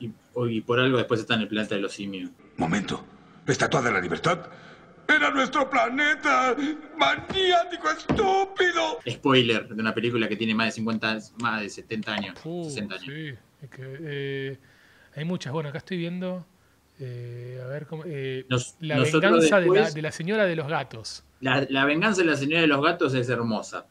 Y, 0.00 0.10
y 0.48 0.60
por 0.60 0.80
algo 0.80 0.96
después 0.96 1.20
está 1.20 1.34
en 1.34 1.42
el 1.42 1.48
planeta 1.48 1.74
de 1.74 1.80
los 1.80 1.92
simios. 1.92 2.30
Momento. 2.56 3.04
¿Estatua 3.46 3.82
de 3.82 3.92
la 3.92 4.00
libertad? 4.00 4.48
¡Era 5.08 5.30
nuestro 5.30 5.70
planeta! 5.70 6.54
¡Maniático, 6.98 7.90
estúpido! 7.90 8.98
Spoiler 9.08 9.66
de 9.66 9.80
una 9.80 9.94
película 9.94 10.28
que 10.28 10.36
tiene 10.36 10.54
más 10.54 10.66
de 10.66 10.72
50, 10.72 11.18
más 11.40 11.62
de 11.62 11.70
70 11.70 12.12
años. 12.12 12.38
60 12.42 12.94
años. 12.94 13.06
Sí, 13.06 13.34
que, 13.66 13.96
eh, 14.00 14.58
hay 15.14 15.24
muchas. 15.24 15.52
Bueno, 15.52 15.68
acá 15.70 15.78
estoy 15.78 15.96
viendo. 15.96 16.46
Eh, 17.00 17.60
a 17.62 17.68
ver 17.68 17.86
cómo. 17.86 18.04
Eh, 18.06 18.46
la 18.80 18.98
venganza 18.98 19.60
de, 19.60 20.02
la, 20.02 20.12
señora 20.12 20.46
de 20.46 20.56
los 20.56 20.68
gatos. 20.68 21.24
La, 21.40 21.84
venganza 21.84 22.22
de 22.22 22.28
la 22.28 22.36
señora 22.36 22.62
de 22.62 22.66
los 22.66 22.82
gatos 22.82 23.14
es 23.14 23.28
hermosa. 23.28 23.86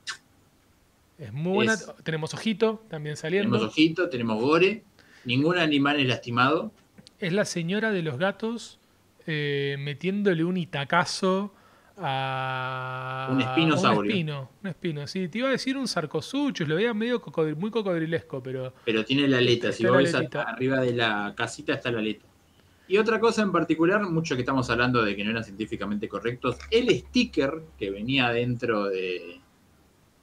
Es 1.17 1.33
muy 1.33 1.53
buena. 1.53 1.75
tenemos 2.03 2.33
ojito 2.33 2.83
también 2.89 3.17
saliendo. 3.17 3.57
Tenemos 3.57 3.73
ojito, 3.73 4.09
tenemos 4.09 4.41
gore. 4.41 4.83
Ningún 5.25 5.57
animal 5.57 5.99
es 5.99 6.07
lastimado 6.07 6.71
es 7.19 7.33
la 7.33 7.45
señora 7.45 7.91
de 7.91 8.03
los 8.03 8.19
gatos 8.19 8.79
metiéndole 9.25 10.43
un 10.45 10.55
itacazo 10.55 11.51
a 11.99 13.29
un 13.31 13.41
espinosaurio. 13.41 14.01
Un 14.01 14.09
espino, 14.09 14.49
un 14.61 14.69
espino. 14.69 15.07
Sí, 15.07 15.27
te 15.27 15.39
iba 15.39 15.47
a 15.47 15.51
decir 15.51 15.77
un 15.77 15.87
sarcosuchus, 15.87 16.67
lo 16.67 16.75
veía 16.75 16.93
medio 16.93 17.21
muy 17.55 17.71
cocodrilesco, 17.71 18.41
pero. 18.41 18.73
Pero 18.85 19.03
tiene 19.03 19.27
la 19.27 19.39
aleta, 19.39 19.71
si 19.71 19.85
vos 19.85 19.97
ves 19.97 20.15
arriba 20.15 20.81
de 20.81 20.93
la 20.93 21.33
casita 21.35 21.73
está 21.73 21.91
la 21.91 21.99
aleta. 21.99 22.25
Y 22.87 22.97
otra 22.97 23.19
cosa 23.19 23.41
en 23.41 23.51
particular, 23.51 24.01
mucho 24.09 24.35
que 24.35 24.41
estamos 24.41 24.69
hablando 24.69 25.03
de 25.03 25.15
que 25.15 25.23
no 25.23 25.31
eran 25.31 25.43
científicamente 25.43 26.07
correctos, 26.07 26.57
el 26.71 26.89
sticker 26.89 27.63
que 27.77 27.89
venía 27.89 28.29
dentro 28.29 28.85
de. 28.85 29.41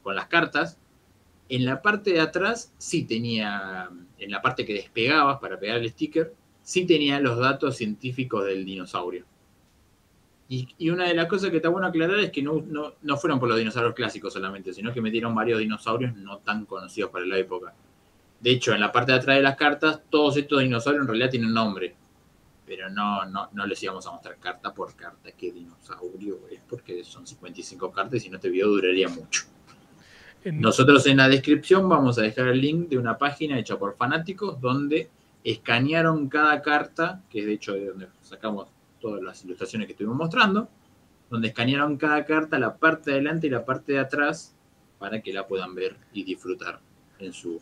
con 0.02 0.14
las 0.14 0.28
cartas, 0.28 0.78
en 1.48 1.64
la 1.66 1.82
parte 1.82 2.12
de 2.12 2.20
atrás 2.20 2.72
sí 2.78 3.04
tenía. 3.04 3.90
en 4.18 4.30
la 4.30 4.40
parte 4.40 4.64
que 4.64 4.74
despegabas 4.74 5.38
para 5.40 5.58
pegar 5.58 5.78
el 5.78 5.90
sticker, 5.90 6.32
sí 6.62 6.86
tenía 6.86 7.20
los 7.20 7.38
datos 7.38 7.76
científicos 7.76 8.46
del 8.46 8.64
dinosaurio. 8.64 9.26
Y, 10.48 10.90
una 10.90 11.08
de 11.08 11.14
las 11.14 11.26
cosas 11.26 11.50
que 11.50 11.56
está 11.56 11.70
bueno 11.70 11.86
aclarar 11.86 12.18
es 12.18 12.30
que 12.30 12.42
no, 12.42 12.62
no, 13.00 13.16
fueron 13.16 13.40
por 13.40 13.48
los 13.48 13.58
dinosaurios 13.58 13.94
clásicos 13.94 14.32
solamente, 14.32 14.74
sino 14.74 14.92
que 14.92 15.00
metieron 15.00 15.34
varios 15.34 15.58
dinosaurios 15.58 16.14
no 16.16 16.38
tan 16.38 16.66
conocidos 16.66 17.10
para 17.10 17.24
la 17.24 17.38
época. 17.38 17.72
De 18.40 18.50
hecho, 18.50 18.74
en 18.74 18.80
la 18.80 18.92
parte 18.92 19.12
de 19.12 19.18
atrás 19.18 19.36
de 19.36 19.42
las 19.42 19.56
cartas, 19.56 20.02
todos 20.10 20.36
estos 20.36 20.60
dinosaurios 20.60 21.02
en 21.02 21.08
realidad 21.08 21.30
tienen 21.30 21.52
nombre. 21.52 21.96
Pero 22.66 22.90
no, 22.90 23.24
no, 23.26 23.48
no 23.52 23.66
les 23.66 23.82
íbamos 23.82 24.06
a 24.06 24.10
mostrar 24.10 24.36
carta 24.38 24.72
por 24.72 24.94
carta 24.94 25.32
qué 25.32 25.50
dinosaurio 25.50 26.40
es, 26.50 26.60
porque 26.68 27.04
son 27.04 27.26
55 27.26 27.90
cartas 27.90 28.16
y 28.16 28.20
si 28.20 28.30
no 28.30 28.36
este 28.36 28.50
video 28.50 28.68
duraría 28.68 29.08
mucho. 29.08 29.44
Nosotros 30.44 31.06
en 31.06 31.16
la 31.18 31.28
descripción 31.28 31.88
vamos 31.88 32.18
a 32.18 32.22
dejar 32.22 32.48
el 32.48 32.60
link 32.60 32.88
de 32.90 32.98
una 32.98 33.16
página 33.16 33.58
hecha 33.58 33.78
por 33.78 33.96
fanáticos 33.96 34.60
donde 34.60 35.08
escanearon 35.42 36.28
cada 36.28 36.60
carta, 36.60 37.22
que 37.30 37.40
es 37.40 37.46
de 37.46 37.52
hecho 37.54 37.72
de 37.72 37.86
donde 37.86 38.08
sacamos 38.22 38.68
todas 39.04 39.22
las 39.22 39.44
ilustraciones 39.44 39.86
que 39.86 39.92
estuvimos 39.92 40.16
mostrando, 40.16 40.66
donde 41.28 41.48
escanearon 41.48 41.98
cada 41.98 42.24
carta, 42.24 42.58
la 42.58 42.74
parte 42.78 43.10
de 43.10 43.16
adelante 43.18 43.48
y 43.48 43.50
la 43.50 43.62
parte 43.62 43.92
de 43.92 43.98
atrás, 43.98 44.56
para 44.98 45.20
que 45.20 45.30
la 45.30 45.46
puedan 45.46 45.74
ver 45.74 45.94
y 46.14 46.24
disfrutar 46.24 46.80
en 47.18 47.34
su 47.34 47.60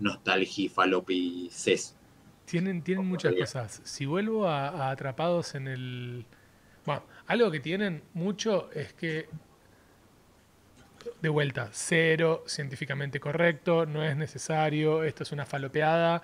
nostalgia 0.00 0.68
falopices. 0.68 1.94
Tienen, 2.44 2.82
tienen 2.82 3.06
muchas 3.06 3.32
cosas. 3.34 3.80
Si 3.84 4.04
vuelvo 4.04 4.48
a, 4.48 4.90
Atrapados 4.90 5.54
en 5.54 5.68
el... 5.68 6.26
Bueno, 6.84 7.04
algo 7.28 7.52
que 7.52 7.60
tienen 7.60 8.02
mucho 8.12 8.68
es 8.72 8.92
que 8.92 9.28
de 11.22 11.28
vuelta, 11.28 11.68
cero, 11.70 12.42
científicamente 12.48 13.20
correcto, 13.20 13.86
no 13.86 14.02
es 14.02 14.16
necesario, 14.16 15.04
esto 15.04 15.22
es 15.22 15.30
una 15.30 15.46
falopeada, 15.46 16.20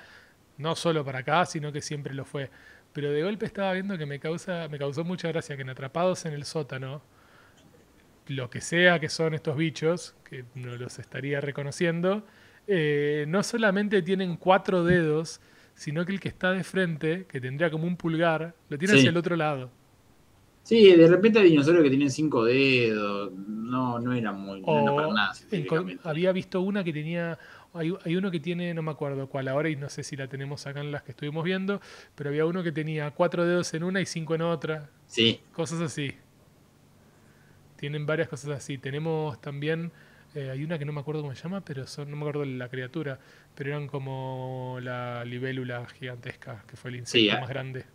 no 0.59 0.75
solo 0.75 1.05
para 1.05 1.21
acá, 1.21 1.47
sino 1.47 1.71
que 1.71 1.81
siempre 1.81 2.15
lo 2.15 2.25
fue. 2.25 2.51
Pero 2.97 3.13
de 3.13 3.23
golpe 3.23 3.45
estaba 3.45 3.75
viendo 3.75 3.99
que 3.99 4.07
me, 4.07 4.19
causa, 4.19 4.69
me 4.71 4.79
causó 4.79 5.05
mucha 5.05 5.29
gracia 5.29 5.55
que 5.55 5.61
en 5.61 5.69
Atrapados 5.69 6.25
en 6.25 6.33
el 6.33 6.45
sótano, 6.47 7.03
lo 8.27 8.49
que 8.49 8.63
sea 8.63 8.99
que 8.99 9.11
son 9.11 9.35
estos 9.35 9.55
bichos, 9.55 10.15
que 10.25 10.47
no 10.55 10.75
los 10.77 10.99
estaría 10.99 11.43
reconociendo, 11.43 12.25
eh, 12.67 13.27
no 13.29 13.43
solamente 13.43 14.01
tienen 14.01 14.39
cuatro 14.39 14.83
dedos, 14.83 15.43
sino 15.75 16.07
que 16.07 16.13
el 16.13 16.21
que 16.21 16.29
está 16.29 16.53
de 16.53 16.65
frente, 16.65 17.27
que 17.29 17.39
tendría 17.39 17.71
como 17.71 17.87
un 17.87 17.99
pulgar, 17.99 18.55
lo 18.71 18.79
tiene 18.79 18.95
hacia 18.95 19.11
el 19.11 19.17
otro 19.19 19.37
lado. 19.37 19.71
Sí, 20.63 20.97
de 20.97 21.07
repente 21.07 21.39
hay 21.39 21.51
dinosaurios 21.51 21.85
que 21.85 21.91
tienen 21.91 22.11
cinco 22.11 22.47
dedos. 22.47 23.31
No, 23.47 23.99
no 23.99 24.15
era 24.15 24.33
muy. 24.33 24.63
no 24.63 24.97
para 24.97 25.13
nada, 25.13 25.33
había 26.03 26.33
visto 26.33 26.63
una 26.63 26.83
que 26.83 26.95
tenía. 26.95 27.39
Hay, 27.77 27.95
hay, 28.05 28.17
uno 28.17 28.31
que 28.31 28.41
tiene, 28.41 28.73
no 28.75 28.83
me 28.83 28.91
acuerdo 28.91 29.29
cuál 29.29 29.49
ahora, 29.49 29.69
y 29.69 29.77
no 29.77 29.89
sé 29.89 30.03
si 30.03 30.17
la 30.17 30.29
tenemos 30.29 30.67
acá 30.67 30.81
en 30.81 30.93
las 30.93 31.03
que 31.03 31.13
estuvimos 31.13 31.45
viendo, 31.45 31.81
pero 32.15 32.31
había 32.31 32.47
uno 32.47 32.63
que 32.63 32.73
tenía 32.73 33.11
cuatro 33.11 33.45
dedos 33.45 33.73
en 33.75 33.85
una 33.85 34.01
y 34.01 34.07
cinco 34.07 34.35
en 34.35 34.43
otra. 34.43 34.91
Sí. 35.07 35.41
Cosas 35.53 35.81
así. 35.81 36.15
Tienen 37.77 38.07
varias 38.07 38.29
cosas 38.29 38.51
así. 38.51 38.79
Tenemos 38.79 39.41
también. 39.41 39.93
Eh, 40.35 40.51
hay 40.51 40.65
una 40.65 40.79
que 40.79 40.85
no 40.85 40.93
me 40.93 41.01
acuerdo 41.01 41.23
cómo 41.23 41.35
se 41.35 41.43
llama, 41.43 41.63
pero 41.63 41.87
son, 41.87 42.11
no 42.11 42.17
me 42.17 42.23
acuerdo 42.23 42.45
la 42.45 42.69
criatura, 42.69 43.19
pero 43.55 43.71
eran 43.71 43.87
como 43.87 44.79
la 44.83 45.25
libélula 45.25 45.87
gigantesca, 45.87 46.63
que 46.67 46.77
fue 46.77 46.91
el 46.91 46.97
insecto 46.97 47.41
más 47.41 47.49
grande. 47.49 47.87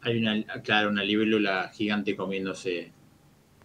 Hay 0.00 0.18
una, 0.18 0.42
claro, 0.62 0.90
una 0.90 1.04
libélula 1.04 1.70
gigante 1.72 2.16
comiéndose. 2.16 2.90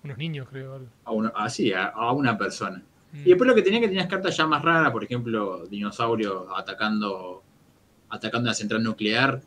Unos 0.03 0.17
niños, 0.19 0.47
creo. 0.49 0.87
A 1.03 1.11
uno, 1.11 1.31
ah, 1.35 1.47
a, 1.95 2.11
una 2.11 2.37
persona. 2.37 2.83
Mm. 3.11 3.19
Y 3.19 3.29
después 3.29 3.47
lo 3.47 3.55
que 3.55 3.61
tenía 3.61 3.79
que 3.79 3.87
tenías 3.87 4.07
cartas 4.07 4.35
ya 4.35 4.45
más 4.47 4.61
raras, 4.61 4.91
por 4.91 5.03
ejemplo, 5.03 5.65
dinosaurios 5.67 6.47
atacando, 6.55 7.43
atacando 8.09 8.47
la 8.47 8.53
central 8.53 8.83
nuclear, 8.83 9.41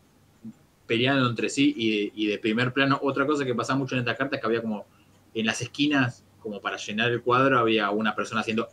peleando 0.86 1.28
entre 1.28 1.48
sí, 1.48 1.72
y, 1.76 2.26
de 2.26 2.38
primer 2.38 2.72
plano, 2.72 2.98
otra 3.02 3.26
cosa 3.26 3.44
que 3.44 3.54
pasaba 3.54 3.78
mucho 3.78 3.94
en 3.94 4.00
estas 4.00 4.16
cartas 4.16 4.38
es 4.38 4.40
que 4.40 4.46
había 4.46 4.60
como 4.60 4.86
en 5.34 5.46
las 5.46 5.60
esquinas, 5.60 6.24
como 6.40 6.60
para 6.60 6.76
llenar 6.76 7.10
el 7.10 7.22
cuadro, 7.22 7.58
había 7.58 7.90
una 7.90 8.14
persona 8.14 8.40
haciendo 8.40 8.68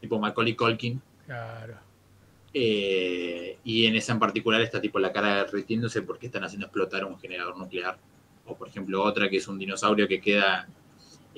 tipo 0.00 0.18
Macaulay 0.18 0.54
Colkin. 0.54 1.00
Claro. 1.24 1.76
Eh, 2.52 3.58
y 3.64 3.86
en 3.86 3.96
esa 3.96 4.12
en 4.12 4.18
particular 4.18 4.60
está 4.62 4.80
tipo 4.80 4.98
la 4.98 5.12
cara 5.12 5.44
derritiéndose 5.44 6.02
porque 6.02 6.26
están 6.26 6.42
haciendo 6.42 6.66
explotar 6.66 7.04
un 7.04 7.18
generador 7.18 7.56
nuclear. 7.56 7.98
O 8.46 8.56
por 8.56 8.68
ejemplo 8.68 9.02
otra 9.02 9.28
que 9.28 9.36
es 9.36 9.46
un 9.48 9.58
dinosaurio 9.58 10.08
que 10.08 10.20
queda 10.20 10.66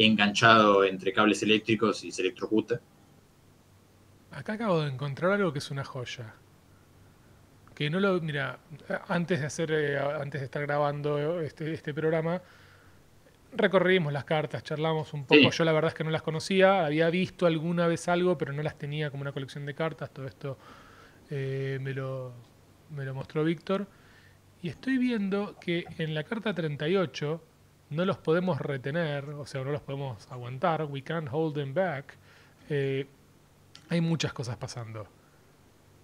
enganchado 0.06 0.84
entre 0.84 1.12
cables 1.12 1.42
eléctricos 1.42 2.04
y 2.04 2.12
se 2.12 2.22
electrocuta. 2.22 2.80
Acá 4.30 4.54
acabo 4.54 4.82
de 4.82 4.90
encontrar 4.90 5.32
algo 5.32 5.52
que 5.52 5.58
es 5.58 5.70
una 5.70 5.84
joya. 5.84 6.34
Que 7.74 7.90
no 7.90 7.98
lo. 8.00 8.20
Mira, 8.20 8.58
antes 9.08 9.40
de 9.40 9.46
hacer. 9.46 9.72
Eh, 9.72 9.98
antes 9.98 10.40
de 10.40 10.44
estar 10.44 10.62
grabando 10.62 11.40
este, 11.40 11.72
este 11.72 11.92
programa. 11.92 12.40
Recorrimos 13.50 14.12
las 14.12 14.24
cartas, 14.24 14.62
charlamos 14.62 15.14
un 15.14 15.24
poco. 15.24 15.50
Yo 15.50 15.64
la 15.64 15.72
verdad 15.72 15.88
es 15.88 15.94
que 15.94 16.04
no 16.04 16.10
las 16.10 16.22
conocía. 16.22 16.84
Había 16.84 17.08
visto 17.08 17.46
alguna 17.46 17.86
vez 17.86 18.06
algo, 18.08 18.36
pero 18.36 18.52
no 18.52 18.62
las 18.62 18.76
tenía 18.76 19.10
como 19.10 19.22
una 19.22 19.32
colección 19.32 19.64
de 19.64 19.74
cartas. 19.74 20.10
Todo 20.10 20.26
esto 20.26 20.58
eh, 21.30 21.78
me, 21.80 21.94
lo, 21.94 22.34
me 22.94 23.06
lo 23.06 23.14
mostró 23.14 23.42
Víctor. 23.44 23.86
Y 24.60 24.68
estoy 24.68 24.98
viendo 24.98 25.56
que 25.58 25.86
en 25.96 26.14
la 26.14 26.24
carta 26.24 26.52
38 26.52 27.42
no 27.90 28.04
los 28.04 28.18
podemos 28.18 28.60
retener, 28.60 29.24
o 29.30 29.46
sea, 29.46 29.64
no 29.64 29.70
los 29.70 29.80
podemos 29.82 30.26
aguantar, 30.30 30.84
we 30.84 31.02
can't 31.02 31.28
hold 31.30 31.54
them 31.54 31.74
back. 31.74 32.16
Eh, 32.68 33.06
hay 33.88 34.00
muchas 34.00 34.32
cosas 34.32 34.56
pasando. 34.56 35.06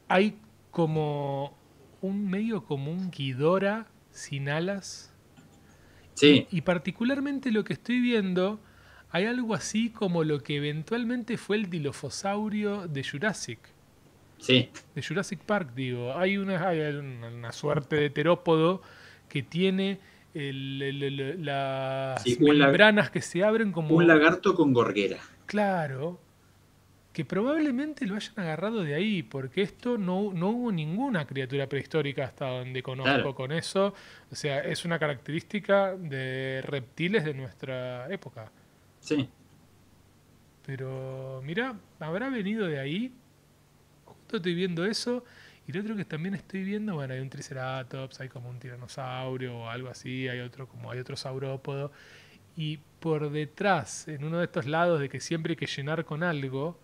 Hay 0.09 0.39
como 0.71 1.57
un 2.01 2.29
medio 2.29 2.65
como 2.65 2.91
un 2.91 3.11
Ghidorah 3.11 3.87
sin 4.11 4.49
alas. 4.49 5.13
Sí. 6.15 6.47
Y, 6.51 6.59
y, 6.59 6.61
particularmente 6.61 7.51
lo 7.51 7.65
que 7.65 7.73
estoy 7.73 8.01
viendo, 8.01 8.61
hay 9.11 9.27
algo 9.27 9.55
así 9.55 9.91
como 9.91 10.25
lo 10.25 10.43
que 10.43 10.57
eventualmente 10.57 11.37
fue 11.37 11.57
el 11.57 11.71
dilofosaurio 11.71 12.87
de 12.89 13.05
Jurassic. 13.05 13.59
De 14.47 15.03
Jurassic 15.07 15.41
Park, 15.41 15.71
digo. 15.75 16.17
Hay 16.17 16.37
una, 16.37 16.71
una, 17.33 17.53
suerte 17.53 17.97
de 17.97 18.11
terópodo 18.11 18.83
que 19.29 19.43
tiene 19.43 20.01
las 20.35 22.25
membranas 22.39 23.11
que 23.11 23.21
se 23.23 23.45
abren 23.45 23.73
como. 23.73 23.95
Un 23.95 24.07
lagarto 24.07 24.55
con 24.55 24.73
gorguera. 24.73 25.19
Claro. 25.47 26.21
Que 27.13 27.25
probablemente 27.25 28.07
lo 28.07 28.17
hayan 28.17 28.35
agarrado 28.39 28.83
de 28.83 28.95
ahí, 28.95 29.23
porque 29.23 29.63
esto 29.63 29.97
no, 29.97 30.33
no 30.33 30.49
hubo 30.49 30.73
ninguna 30.73 31.25
criatura 31.27 31.69
prehistórica 31.69 32.25
hasta 32.25 32.49
donde 32.49 32.83
conozco 32.83 33.37
con 33.37 33.53
eso. 33.53 33.95
O 34.33 34.35
sea, 34.35 34.59
es 34.65 34.85
una 34.85 34.99
característica 34.99 35.95
de 35.95 36.61
reptiles 36.67 37.25
de 37.25 37.35
nuestra 37.35 38.13
época. 38.13 38.51
Sí. 38.99 39.29
Pero, 40.67 41.41
mira, 41.45 41.77
habrá 42.01 42.31
venido 42.31 42.67
de 42.67 42.81
ahí 42.81 43.13
estoy 44.37 44.55
viendo 44.55 44.85
eso. 44.85 45.25
Y 45.67 45.73
lo 45.73 45.81
otro 45.81 45.97
que 45.97 46.05
también 46.05 46.35
estoy 46.35 46.63
viendo, 46.63 46.95
bueno, 46.95 47.15
hay 47.15 47.21
un 47.21 47.31
Triceratops, 47.31 48.21
hay 48.21 48.29
como 48.29 48.51
un 48.51 48.59
tiranosaurio 48.59 49.57
o 49.59 49.69
algo 49.69 49.89
así, 49.89 50.29
hay 50.29 50.41
otro 50.41 50.69
como 50.69 50.91
hay 50.91 50.99
otro 50.99 51.17
saurópodo. 51.17 51.91
Y 52.57 52.79
por 53.01 53.31
detrás, 53.31 54.07
en 54.09 54.25
uno 54.25 54.39
de 54.39 54.45
estos 54.45 54.67
lados 54.67 55.01
de 55.01 55.09
que 55.09 55.21
siempre 55.21 55.53
hay 55.53 55.57
que 55.57 55.67
llenar 55.67 56.05
con 56.05 56.23
algo, 56.23 56.79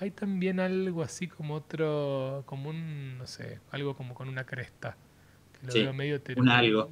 hay 0.00 0.10
también 0.10 0.60
algo 0.60 1.02
así 1.02 1.28
como 1.28 1.54
otro, 1.54 2.42
como 2.46 2.70
un, 2.70 3.18
no 3.18 3.26
sé, 3.26 3.60
algo 3.70 3.96
como 3.96 4.14
con 4.14 4.28
una 4.28 4.44
cresta. 4.44 4.96
Que 5.60 5.66
lo 5.66 5.72
veo 5.72 5.92
medio, 5.94 6.20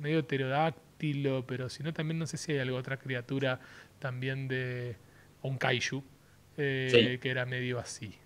medio 0.00 0.26
pterodáctilo, 0.26 1.46
pero 1.46 1.68
si 1.68 1.82
no, 1.82 1.92
también 1.92 2.18
no 2.18 2.26
sé 2.26 2.38
si 2.38 2.52
hay 2.52 2.58
algo, 2.60 2.76
otra 2.76 2.96
criatura 2.96 3.60
también 3.98 4.48
de. 4.48 4.96
un 5.42 5.58
kaiju, 5.58 6.02
eh, 6.56 7.18
que 7.20 7.30
era 7.30 7.44
medio 7.44 7.78
así 7.78 8.16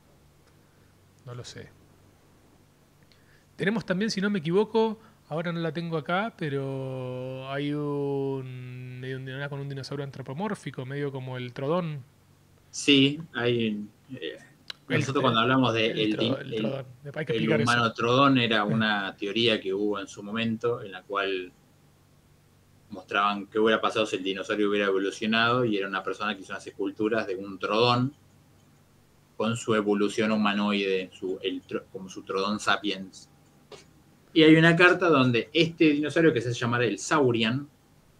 no 1.27 1.35
lo 1.35 1.45
sé. 1.45 1.69
Tenemos 3.57 3.85
también, 3.85 4.11
si 4.11 4.21
no 4.21 4.31
me 4.31 4.39
equivoco, 4.39 4.99
ahora 5.29 5.53
no 5.53 5.61
la 5.61 5.73
tengo 5.73 5.97
acá, 5.97 6.35
pero 6.37 7.51
hay 7.51 7.73
un, 7.73 9.03
una 9.03 9.49
con 9.49 9.61
un 9.61 9.69
dinosaurio 9.69 10.05
antropomórfico, 10.05 10.85
medio 10.85 11.11
como 11.11 11.37
el 11.37 11.53
trodón. 11.53 12.05
Sí, 12.71 13.21
hay... 13.35 13.85
Eh, 14.13 14.39
nosotros 14.89 15.23
cuando 15.23 15.41
hablamos 15.41 15.75
de 15.75 15.91
el, 15.91 17.61
humano 17.61 17.93
trodón 17.93 18.39
era 18.39 18.65
una 18.65 19.17
teoría 19.17 19.61
que 19.61 19.75
hubo 19.75 19.99
en 19.99 20.07
su 20.07 20.23
momento 20.23 20.81
en 20.81 20.93
la 20.93 21.03
cual 21.03 21.51
mostraban 22.91 23.47
qué 23.47 23.59
hubiera 23.59 23.81
pasado 23.81 24.07
si 24.07 24.17
el 24.17 24.23
dinosaurio 24.23 24.71
hubiera 24.71 24.87
evolucionado 24.87 25.65
y 25.65 25.77
era 25.77 25.89
una 25.89 26.05
persona 26.05 26.37
que 26.37 26.43
hizo 26.43 26.53
unas 26.53 26.67
esculturas 26.67 27.27
de 27.27 27.35
un 27.35 27.59
trodón 27.59 28.15
con 29.37 29.57
su 29.57 29.75
evolución 29.75 30.33
humanoide, 30.33 31.11
su, 31.13 31.39
como 31.93 32.09
su 32.09 32.23
Trodon 32.23 32.59
sapiens. 32.59 33.29
Y 34.37 34.43
hay 34.43 34.55
una 34.57 34.77
carta 34.77 35.09
donde 35.09 35.49
este 35.55 35.93
dinosaurio 35.93 36.31
que 36.31 36.43
se 36.43 36.53
llama 36.53 36.85
el 36.85 36.99
Saurian, 36.99 37.67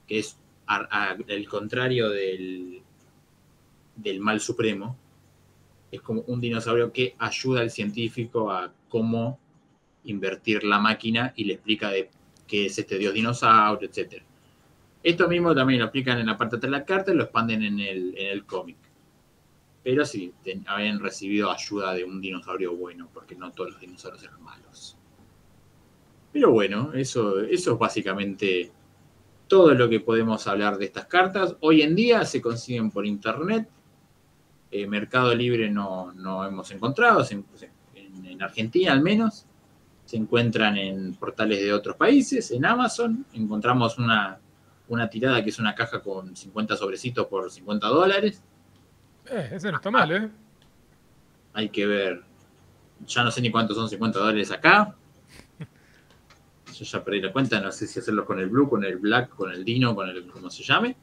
que 0.09 0.21
es 0.21 0.39
el 1.29 1.47
contrario 1.47 2.09
del, 2.09 2.81
del 3.97 4.21
mal 4.21 4.41
supremo, 4.41 4.97
es 5.93 6.01
como 6.01 6.23
un 6.23 6.41
dinosaurio 6.41 6.91
que 6.91 7.15
ayuda 7.19 7.61
al 7.61 7.71
científico 7.71 8.51
a 8.51 8.73
cómo 8.89 9.39
invertir 10.05 10.65
la 10.65 10.79
máquina 10.79 11.35
y 11.37 11.45
le 11.45 11.53
explica 11.53 11.91
de 11.91 12.09
qué 12.47 12.65
es 12.65 12.79
este 12.79 12.97
dios 12.97 13.13
dinosaurio, 13.13 13.87
etc. 13.87 14.23
Esto 15.03 15.29
mismo 15.29 15.55
también 15.55 15.81
lo 15.81 15.85
explican 15.85 16.19
en 16.19 16.29
la 16.29 16.39
parte 16.39 16.57
de 16.57 16.71
la 16.71 16.83
carta 16.87 17.13
y 17.13 17.15
lo 17.15 17.25
expanden 17.25 17.63
en 17.63 17.79
el, 17.79 18.17
en 18.17 18.29
el 18.29 18.47
cómic 18.47 18.79
pero 19.83 20.07
sí 20.07 20.33
habían 20.67 20.99
recibido 20.99 21.53
ayuda 21.53 21.93
de 21.93 22.05
un 22.05 22.23
dinosaurio 22.23 22.75
bueno, 22.75 23.09
porque 23.13 23.37
no 23.37 23.53
todos 23.53 23.73
los 23.73 23.81
dinosaurios 23.81 24.25
eran 24.25 24.43
malos. 24.43 24.96
Pero 26.37 26.53
bueno, 26.53 26.93
eso, 26.93 27.41
eso 27.41 27.73
es 27.73 27.79
básicamente 27.79 28.71
todo 29.49 29.73
lo 29.73 29.89
que 29.89 30.01
podemos 30.01 30.47
hablar 30.47 30.77
de 30.77 30.85
estas 30.85 31.07
cartas. 31.07 31.57
Hoy 31.61 31.81
en 31.81 31.95
día 31.97 32.27
se 32.27 32.43
consiguen 32.43 32.91
por 32.91 33.07
internet. 33.07 33.67
Eh, 34.71 34.87
Mercado 34.87 35.35
Libre 35.35 35.71
no, 35.71 36.13
no 36.13 36.45
hemos 36.45 36.71
encontrado, 36.73 37.25
en, 37.31 38.43
Argentina 38.43 38.93
al 38.93 39.01
menos. 39.01 39.47
Se 40.05 40.19
encuentran 40.19 40.77
en 40.77 41.15
portales 41.15 41.59
de 41.63 41.73
otros 41.73 41.97
países, 41.97 42.51
en 42.51 42.67
Amazon. 42.67 43.25
Encontramos 43.33 43.97
una, 43.97 44.39
una 44.89 45.09
tirada 45.09 45.43
que 45.43 45.49
es 45.49 45.59
una 45.59 45.75
caja 45.75 46.03
con 46.03 46.37
50 46.37 46.77
sobrecitos 46.77 47.29
por 47.29 47.51
50 47.51 47.87
dólares 47.87 48.43
eh, 49.31 49.53
ese 49.55 49.71
no 49.71 49.79
está 49.79 49.91
mal, 49.91 50.13
¿eh? 50.13 50.31
Hay 51.55 51.71
que 51.71 51.87
ver. 51.87 52.23
Ya 53.07 53.25
no 53.25 53.31
sé 53.31 53.41
ni 53.41 53.51
cuántos 53.51 53.75
son 53.75 53.89
50 53.89 54.19
dólares 54.19 54.51
acá. 54.51 54.95
Yo 56.79 56.85
ya 56.85 57.05
perdí 57.05 57.21
la 57.21 57.33
cuenta, 57.33 57.61
no 57.61 57.73
sé 57.73 57.87
si 57.87 57.99
hacerlo 57.99 58.25
con 58.25 58.39
el 58.39 58.49
blue, 58.49 58.69
con 58.69 58.85
el 58.85 58.97
black, 58.97 59.31
con 59.31 59.51
el 59.51 59.65
dino, 59.65 59.95
con 59.95 60.09
el 60.09 60.27
como 60.27 60.51
se 60.51 60.63
llame. 60.63 60.97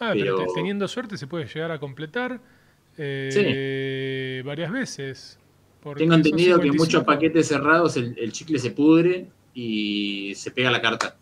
Ah, 0.00 0.12
pero, 0.12 0.46
teniendo 0.54 0.86
suerte 0.86 1.16
se 1.16 1.26
puede 1.26 1.46
llegar 1.46 1.72
a 1.72 1.78
completar 1.78 2.40
eh, 2.96 4.42
varias 4.44 4.70
veces. 4.70 5.38
Tengo 5.96 6.14
entendido 6.14 6.60
que 6.60 6.68
en 6.68 6.76
muchos 6.76 7.04
paquetes 7.04 7.48
cerrados 7.48 7.96
el, 7.96 8.32
chicle 8.32 8.58
se 8.58 8.72
pudre 8.72 9.28
y 9.54 10.34
se 10.34 10.50
pega 10.50 10.70
la 10.70 10.80
carta. 10.80 11.16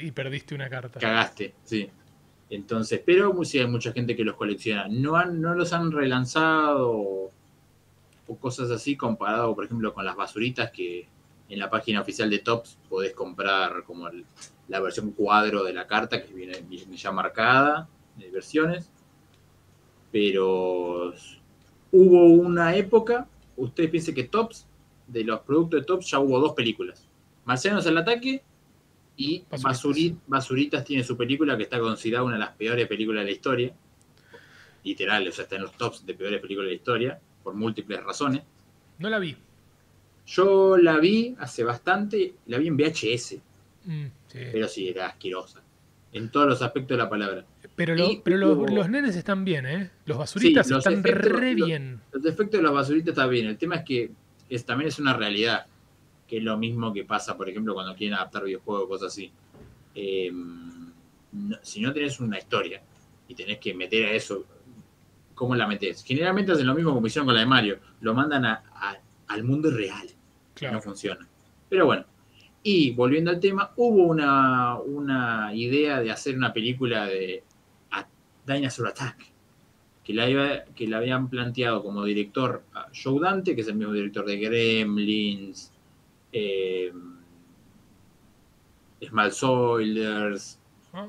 y 0.00 0.10
perdiste 0.12 0.54
una 0.54 0.68
carta. 0.68 0.98
Cagaste, 0.98 1.54
sí. 1.64 1.90
Entonces, 2.52 3.00
pero 3.04 3.32
sí 3.44 3.58
hay 3.58 3.66
mucha 3.66 3.92
gente 3.92 4.14
que 4.14 4.24
los 4.24 4.36
colecciona. 4.36 4.86
No, 4.86 5.16
han, 5.16 5.40
no 5.40 5.54
los 5.54 5.72
han 5.72 5.90
relanzado 5.90 6.90
o, 6.90 7.32
cosas 8.40 8.70
así 8.70 8.96
comparado, 8.96 9.54
por 9.54 9.64
ejemplo, 9.64 9.92
con 9.92 10.04
las 10.04 10.16
basuritas 10.16 10.70
que 10.70 11.06
en 11.52 11.58
la 11.58 11.68
página 11.68 12.00
oficial 12.00 12.30
de 12.30 12.38
Tops 12.38 12.78
podés 12.88 13.12
comprar 13.12 13.84
como 13.84 14.08
la 14.68 14.80
versión 14.80 15.10
cuadro 15.10 15.62
de 15.62 15.74
la 15.74 15.86
carta 15.86 16.22
que 16.22 16.32
viene 16.32 16.64
ya 16.96 17.12
marcada 17.12 17.90
de 18.16 18.30
versiones. 18.30 18.90
Pero 20.10 21.12
hubo 21.90 22.26
una 22.26 22.74
época, 22.74 23.28
ustedes 23.58 23.90
piensen 23.90 24.14
que 24.14 24.24
Tops, 24.24 24.66
de 25.06 25.24
los 25.24 25.40
productos 25.40 25.80
de 25.80 25.86
Tops 25.86 26.10
ya 26.10 26.20
hubo 26.20 26.40
dos 26.40 26.54
películas. 26.54 27.06
Marcianos 27.44 27.86
al 27.86 27.98
ataque 27.98 28.42
y 29.18 29.44
Basuritas. 30.26 30.86
tiene 30.86 31.04
su 31.04 31.18
película 31.18 31.54
que 31.58 31.64
está 31.64 31.78
considerada 31.78 32.24
una 32.24 32.36
de 32.36 32.40
las 32.40 32.56
peores 32.56 32.88
películas 32.88 33.24
de 33.24 33.26
la 33.26 33.32
historia. 33.32 33.74
Literal, 34.84 35.28
o 35.28 35.32
sea, 35.32 35.42
está 35.42 35.56
en 35.56 35.62
los 35.62 35.76
tops 35.76 36.06
de 36.06 36.14
peores 36.14 36.40
películas 36.40 36.68
de 36.68 36.72
la 36.72 36.76
historia, 36.76 37.20
por 37.42 37.52
múltiples 37.52 38.02
razones. 38.02 38.42
No 38.98 39.10
la 39.10 39.18
vi. 39.18 39.36
Yo 40.26 40.76
la 40.76 40.98
vi 40.98 41.34
hace 41.38 41.64
bastante, 41.64 42.34
la 42.46 42.58
vi 42.58 42.68
en 42.68 42.76
VHS. 42.76 43.36
Mm, 43.84 44.06
pero 44.32 44.68
sí, 44.68 44.88
era 44.88 45.08
asquerosa. 45.08 45.60
En 46.12 46.30
todos 46.30 46.46
los 46.46 46.62
aspectos 46.62 46.96
de 46.96 47.02
la 47.02 47.08
palabra. 47.08 47.44
Pero, 47.74 47.96
pero 48.22 48.36
los, 48.66 48.88
nenes 48.88 49.16
están 49.16 49.44
bien, 49.44 49.66
¿eh? 49.66 49.90
Los 50.04 50.18
basuritas 50.18 50.70
están 50.70 51.02
re 51.02 51.54
bien. 51.54 52.00
Los, 52.12 52.24
efectos 52.26 52.60
de 52.60 52.62
los 52.62 52.74
basuritas 52.74 53.12
están 53.12 53.30
bien. 53.30 53.46
El 53.46 53.56
tema 53.56 53.76
es 53.76 53.84
que 53.84 54.10
es, 54.48 54.64
también 54.64 54.88
es 54.88 54.98
una 54.98 55.14
realidad. 55.14 55.66
Que 56.28 56.38
es 56.38 56.42
lo 56.42 56.56
mismo 56.56 56.92
que 56.92 57.04
pasa, 57.04 57.36
por 57.36 57.48
ejemplo, 57.48 57.74
cuando 57.74 57.94
quieren 57.94 58.14
adaptar 58.14 58.44
videojuegos 58.44 58.84
o 58.84 58.88
cosas 58.88 59.08
así. 59.08 59.32
Em, 59.94 60.92
si 61.62 61.80
no 61.80 61.92
tenés 61.92 62.20
una 62.20 62.38
historia 62.38 62.82
y 63.26 63.34
tenés 63.34 63.58
que 63.58 63.74
meter 63.74 64.06
a 64.06 64.12
eso, 64.12 64.44
¿cómo 65.34 65.54
la 65.54 65.66
metes? 65.66 66.04
Generalmente 66.04 66.52
hacen 66.52 66.66
lo 66.66 66.74
mismo 66.74 66.94
como 66.94 67.06
hicieron 67.06 67.26
con 67.26 67.34
la 67.34 67.40
de 67.40 67.46
Mario. 67.46 67.78
Lo 68.00 68.14
mandan 68.14 68.44
a 68.44 68.62
al 69.32 69.44
mundo 69.44 69.70
real. 69.70 70.08
No 70.60 70.80
funciona. 70.80 71.26
Pero 71.68 71.86
bueno. 71.86 72.04
Y 72.62 72.92
volviendo 72.92 73.30
al 73.30 73.40
tema, 73.40 73.72
hubo 73.76 74.04
una, 74.04 74.78
una 74.78 75.52
idea 75.52 76.00
de 76.00 76.12
hacer 76.12 76.36
una 76.36 76.52
película 76.52 77.06
de 77.06 77.42
Dinosaur 78.46 78.88
Attack. 78.88 79.32
Que 80.04 80.14
la, 80.14 80.64
que 80.74 80.88
la 80.88 80.98
habían 80.98 81.28
planteado 81.28 81.82
como 81.82 82.04
director 82.04 82.64
a 82.74 82.88
Joe 82.92 83.20
Dante, 83.20 83.54
que 83.54 83.60
es 83.60 83.68
el 83.68 83.76
mismo 83.76 83.92
director 83.92 84.26
de 84.26 84.36
Gremlins, 84.36 85.72
eh, 86.32 86.92
Small 89.00 89.32
Soilers, 89.32 90.58
ah, 90.92 91.08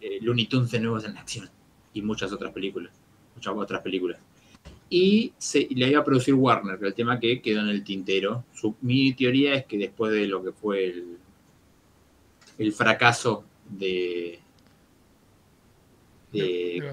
eh, 0.00 0.18
Looney 0.22 0.46
Tunes 0.46 0.70
de 0.70 0.80
Nuevos 0.80 1.04
en 1.04 1.16
Acción 1.16 1.50
y 1.92 2.02
muchas 2.02 2.32
otras 2.32 2.52
películas. 2.52 2.92
Muchas 3.34 3.54
otras 3.56 3.82
películas 3.82 4.20
y 4.92 5.32
se, 5.38 5.68
la 5.70 5.86
iba 5.86 6.00
a 6.00 6.04
producir 6.04 6.34
Warner, 6.34 6.76
pero 6.76 6.88
el 6.88 6.94
tema 6.94 7.20
que 7.20 7.40
quedó 7.40 7.60
en 7.60 7.68
el 7.68 7.84
tintero. 7.84 8.44
mi 8.82 9.12
teoría 9.14 9.54
es 9.54 9.64
que 9.64 9.78
después 9.78 10.12
de 10.12 10.26
lo 10.26 10.42
que 10.42 10.50
fue 10.50 10.84
el, 10.84 11.16
el 12.58 12.72
fracaso 12.72 13.44
de, 13.68 14.40
de, 16.32 16.92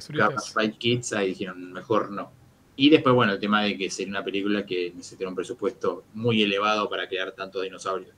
de 0.55 0.71
Kids, 0.77 1.13
ahí 1.13 1.29
dijeron, 1.29 1.73
mejor 1.73 2.11
no. 2.11 2.31
Y 2.75 2.91
después, 2.91 3.15
bueno, 3.15 3.33
el 3.33 3.39
tema 3.39 3.63
de 3.63 3.75
que 3.75 3.89
sería 3.89 4.11
una 4.11 4.23
película 4.23 4.63
que 4.63 4.93
necesitaría 4.95 5.29
un 5.29 5.35
presupuesto 5.35 6.03
muy 6.13 6.43
elevado 6.43 6.87
para 6.87 7.07
crear 7.09 7.31
tantos 7.31 7.63
dinosaurios. 7.63 8.15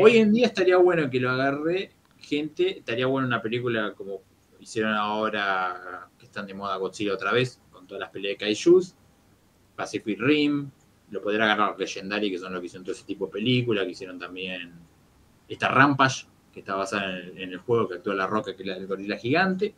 Hoy 0.00 0.16
en 0.16 0.32
día 0.32 0.46
estaría 0.46 0.78
bueno 0.78 1.10
que 1.10 1.20
lo 1.20 1.30
agarre 1.30 1.92
gente, 2.18 2.78
estaría 2.78 3.04
bueno 3.06 3.26
una 3.26 3.42
película 3.42 3.92
como 3.92 4.22
hicieron 4.60 4.94
ahora, 4.94 6.08
que 6.18 6.24
están 6.24 6.46
de 6.46 6.54
moda 6.54 6.76
Godzilla 6.76 7.12
otra 7.12 7.32
vez, 7.32 7.60
todas 7.86 8.00
las 8.00 8.10
peleas 8.10 8.38
de 8.38 8.46
Kaijus, 8.46 8.94
Pacific 9.76 10.18
Rim, 10.20 10.70
lo 11.10 11.22
podría 11.22 11.44
agarrar 11.44 11.78
Legendary, 11.78 12.30
que 12.30 12.38
son 12.38 12.52
los 12.52 12.60
que 12.60 12.66
hicieron 12.66 12.84
todo 12.84 12.94
ese 12.94 13.04
tipo 13.04 13.26
de 13.26 13.32
películas, 13.32 13.84
que 13.84 13.90
hicieron 13.92 14.18
también 14.18 14.72
esta 15.48 15.68
Rampage, 15.68 16.26
que 16.52 16.60
está 16.60 16.74
basada 16.74 17.18
en 17.18 17.52
el, 17.52 17.58
juego 17.58 17.88
que 17.88 17.96
actúa 17.96 18.14
La 18.14 18.26
Roca, 18.26 18.54
que 18.54 18.62
es 18.62 18.68
la 18.68 18.78
de 18.78 18.86
gorila 18.86 19.16
gigante. 19.16 19.74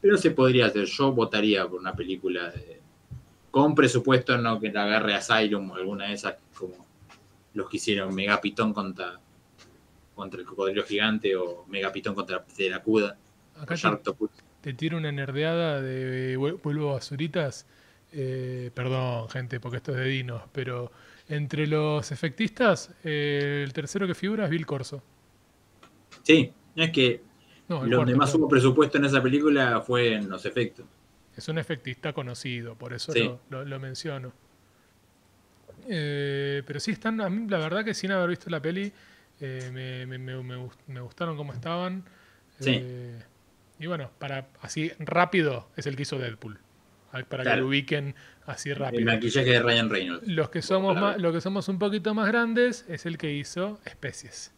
Pero 0.00 0.16
se 0.16 0.32
podría 0.32 0.66
hacer, 0.66 0.84
yo 0.84 1.12
votaría 1.12 1.66
por 1.66 1.80
una 1.80 1.94
película 1.94 2.52
con 3.50 3.74
presupuesto, 3.74 4.36
no 4.36 4.60
que 4.60 4.70
la 4.70 4.84
agarre 4.84 5.14
Asylum 5.14 5.70
o 5.70 5.74
alguna 5.76 6.08
de 6.08 6.14
esas, 6.14 6.36
como 6.56 6.86
los 7.54 7.68
que 7.70 7.78
hicieron 7.78 8.14
Megapitón 8.14 8.74
contra, 8.74 9.18
contra 10.14 10.40
el 10.40 10.46
cocodrilo 10.46 10.84
gigante 10.84 11.34
o 11.34 11.64
Megapitón 11.68 12.14
contra 12.14 12.36
la 12.36 12.44
Teracuda. 12.44 13.16
Acá 13.58 13.74
te 14.66 14.74
tiro 14.74 14.98
una 14.98 15.12
nerdeada 15.12 15.80
de 15.80 16.36
vuelvo 16.36 16.94
basuritas. 16.94 17.66
Eh, 18.10 18.72
perdón, 18.74 19.28
gente, 19.28 19.60
porque 19.60 19.76
esto 19.76 19.92
es 19.92 19.98
de 19.98 20.06
dinos, 20.06 20.42
pero 20.50 20.90
entre 21.28 21.68
los 21.68 22.10
efectistas, 22.10 22.90
eh, 23.04 23.62
el 23.64 23.72
tercero 23.72 24.08
que 24.08 24.16
figura 24.16 24.46
es 24.46 24.50
Bill 24.50 24.66
Corso. 24.66 25.04
Sí, 26.24 26.52
es 26.74 26.90
que 26.90 27.20
lo 27.68 28.04
más 28.16 28.34
hubo 28.34 28.48
presupuesto 28.48 28.98
en 28.98 29.04
esa 29.04 29.22
película 29.22 29.80
fue 29.82 30.14
en 30.14 30.28
los 30.28 30.44
efectos. 30.46 30.84
Es 31.36 31.46
un 31.46 31.58
efectista 31.58 32.12
conocido, 32.12 32.74
por 32.74 32.92
eso 32.92 33.12
lo, 33.48 33.78
menciono. 33.78 34.32
Eh, 35.88 36.64
pero 36.66 36.80
sí 36.80 36.90
están, 36.90 37.20
a 37.20 37.30
mí 37.30 37.48
la 37.48 37.58
verdad 37.58 37.84
que 37.84 37.94
sin 37.94 38.10
haber 38.10 38.30
visto 38.30 38.50
la 38.50 38.60
peli, 38.60 38.92
me, 39.38 40.06
me, 40.06 41.00
gustaron 41.02 41.36
como 41.36 41.52
estaban. 41.52 42.02
Sí. 42.58 42.82
Y 43.78 43.86
bueno, 43.86 44.10
para 44.18 44.48
así 44.60 44.92
rápido 44.98 45.68
es 45.76 45.86
el 45.86 45.96
que 45.96 46.02
hizo 46.02 46.18
Deadpool. 46.18 46.58
Para 47.28 47.44
que 47.44 47.56
lo 47.56 47.68
ubiquen 47.68 48.14
así 48.46 48.72
rápido. 48.72 48.98
El 48.98 49.06
maquillaje 49.06 49.50
de 49.50 49.60
Ryan 49.60 49.90
Reynolds. 49.90 50.28
Los 50.28 50.50
que 50.50 50.60
somos 50.60 50.98
más, 50.98 51.18
los 51.18 51.32
que 51.32 51.40
somos 51.40 51.68
un 51.68 51.78
poquito 51.78 52.14
más 52.14 52.28
grandes 52.28 52.84
es 52.88 53.06
el 53.06 53.16
que 53.16 53.32
hizo 53.32 53.80
Especies. 53.84 54.52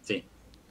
Sí. 0.00 0.24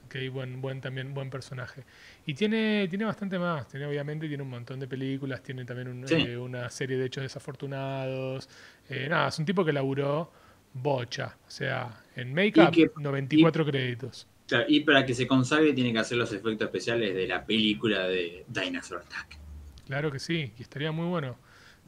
Que 0.10 0.30
buen, 0.30 0.60
buen 0.60 0.82
también 0.82 1.14
buen 1.14 1.30
personaje. 1.30 1.84
Y 2.26 2.34
tiene, 2.34 2.88
tiene 2.90 3.06
bastante 3.06 3.38
más. 3.38 3.68
Tiene, 3.68 3.86
obviamente 3.86 4.28
tiene 4.28 4.42
un 4.42 4.50
montón 4.50 4.80
de 4.80 4.88
películas, 4.88 5.44
tiene 5.44 5.66
también 5.66 6.04
eh, 6.10 6.36
una 6.36 6.70
serie 6.72 6.98
de 6.98 7.06
hechos 7.06 7.22
desafortunados. 7.22 8.50
Eh, 8.90 9.08
nada, 9.08 9.28
es 9.28 9.38
un 9.38 9.46
tipo 9.46 9.64
que 9.64 9.72
laburó 9.72 10.32
bocha. 10.74 11.38
O 11.48 11.52
sea, 11.52 12.04
en 12.16 12.34
Make-up, 12.34 12.94
94 12.98 13.66
créditos 13.66 14.28
y 14.68 14.82
para 14.82 15.06
que 15.06 15.14
se 15.14 15.28
consagre 15.28 15.74
tiene 15.74 15.94
que 15.94 16.00
hacer 16.00 16.18
los 16.18 16.32
efectos 16.32 16.66
especiales 16.68 17.14
de 17.16 17.28
la 17.28 17.46
película 17.46 18.08
de 18.08 18.46
Dinosaur 18.48 19.02
Attack. 19.02 19.38
Claro 19.86 20.12
que 20.12 20.20
sí, 20.20 20.52
y 20.58 20.62
estaría 20.62 20.92
muy 20.92 21.08
bueno. 21.08 21.36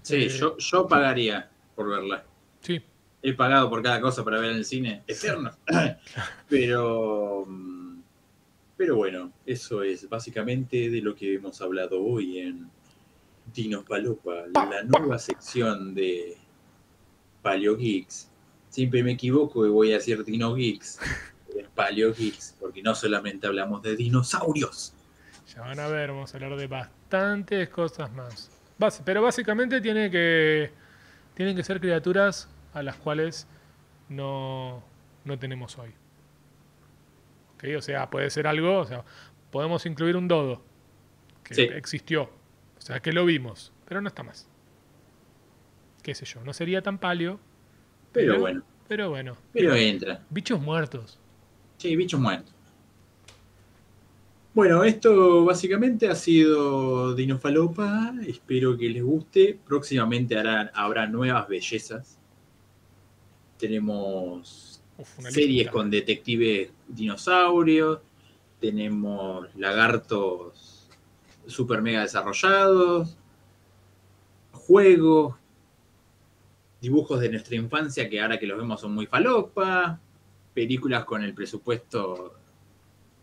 Sí, 0.01 0.15
eh, 0.15 0.29
yo, 0.29 0.57
yo 0.57 0.87
pagaría 0.87 1.49
por 1.75 1.89
verla. 1.89 2.23
Sí. 2.61 2.81
He 3.23 3.33
pagado 3.33 3.69
por 3.69 3.83
cada 3.83 4.01
cosa 4.01 4.23
para 4.23 4.39
ver 4.39 4.51
en 4.51 4.57
el 4.57 4.65
cine, 4.65 5.03
eterno. 5.07 5.51
pero, 6.49 7.47
pero 8.75 8.95
bueno, 8.95 9.31
eso 9.45 9.83
es 9.83 10.09
básicamente 10.09 10.89
de 10.89 11.01
lo 11.01 11.15
que 11.15 11.35
hemos 11.35 11.61
hablado 11.61 12.01
hoy 12.03 12.39
en 12.39 12.69
Dinos 13.53 13.83
Palopa, 13.83 14.45
la 14.53 14.83
nueva 14.83 15.19
sección 15.19 15.93
de 15.93 16.37
Paleo 17.41 17.77
Geeks. 17.77 18.29
Siempre 18.69 19.03
me 19.03 19.11
equivoco 19.11 19.65
y 19.65 19.69
voy 19.69 19.91
a 19.91 19.95
decir 19.95 20.23
Dino 20.23 20.55
Geeks. 20.55 20.99
Paleo 21.81 22.13
Geeks, 22.13 22.57
porque 22.59 22.83
no 22.83 22.93
solamente 22.93 23.47
hablamos 23.47 23.81
de 23.81 23.95
dinosaurios. 23.95 24.93
Ya 25.55 25.61
van 25.61 25.79
a 25.79 25.87
ver, 25.87 26.11
vamos 26.11 26.31
a 26.31 26.37
hablar 26.37 26.55
de 26.55 26.67
bastantes 26.67 27.69
cosas 27.69 28.11
más. 28.11 28.51
pero 29.03 29.23
básicamente 29.23 29.81
tiene 29.81 30.11
que, 30.11 30.71
tienen 31.33 31.55
que 31.55 31.63
ser 31.63 31.79
criaturas 31.79 32.47
a 32.75 32.83
las 32.83 32.97
cuales 32.97 33.47
no, 34.09 34.83
no 35.25 35.39
tenemos 35.39 35.79
hoy. 35.79 35.89
¿Okay? 37.55 37.73
O 37.73 37.81
sea, 37.81 38.11
puede 38.11 38.29
ser 38.29 38.45
algo, 38.45 38.77
o 38.77 38.85
sea, 38.85 39.03
podemos 39.49 39.83
incluir 39.87 40.15
un 40.15 40.27
dodo 40.27 40.61
que 41.43 41.63
existió, 41.63 42.29
o 42.77 42.81
sea, 42.81 42.99
que 42.99 43.11
lo 43.11 43.25
vimos, 43.25 43.73
pero 43.87 44.01
no 44.01 44.07
está 44.07 44.21
más. 44.21 44.47
¿Qué 46.03 46.13
sé 46.13 46.25
yo? 46.25 46.43
No 46.43 46.53
sería 46.53 46.83
tan 46.83 46.99
palio. 46.99 47.39
Pero, 48.11 48.39
bueno. 48.39 48.61
Pero 48.87 49.09
bueno. 49.09 49.35
Pero 49.51 49.73
entra. 49.73 50.23
Bichos 50.29 50.61
muertos. 50.61 51.19
Sí, 51.81 51.95
bichos 51.95 52.19
muertos. 52.19 52.53
Bueno, 54.53 54.83
esto 54.83 55.43
básicamente 55.43 56.07
ha 56.07 56.13
sido 56.13 57.15
Dinofalopa. 57.15 58.13
Espero 58.27 58.77
que 58.77 58.87
les 58.87 59.01
guste. 59.01 59.57
Próximamente 59.65 60.37
habrá 60.37 61.07
nuevas 61.07 61.47
bellezas. 61.47 62.19
Tenemos 63.57 64.83
series 65.31 65.71
con 65.71 65.89
detectives 65.89 66.69
dinosaurios. 66.87 68.01
Tenemos 68.59 69.47
lagartos 69.55 70.87
super 71.47 71.81
mega 71.81 72.01
desarrollados. 72.01 73.17
Juegos. 74.51 75.33
Dibujos 76.79 77.19
de 77.21 77.29
nuestra 77.29 77.55
infancia 77.55 78.07
que 78.07 78.21
ahora 78.21 78.37
que 78.37 78.45
los 78.45 78.59
vemos 78.59 78.79
son 78.79 78.93
muy 78.93 79.07
falopa 79.07 79.99
películas 80.53 81.05
con 81.05 81.23
el 81.23 81.33
presupuesto 81.33 82.35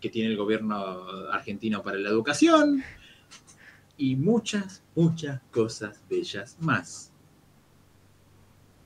que 0.01 0.11
tiene 0.11 0.31
el 0.31 0.37
gobierno 0.37 1.29
argentino 1.31 1.83
para 1.83 1.99
la 1.99 2.09
educación 2.09 2.83
y 3.97 4.17
muchas, 4.17 4.83
muchas 4.95 5.41
cosas 5.51 6.03
bellas 6.09 6.57
más. 6.61 7.13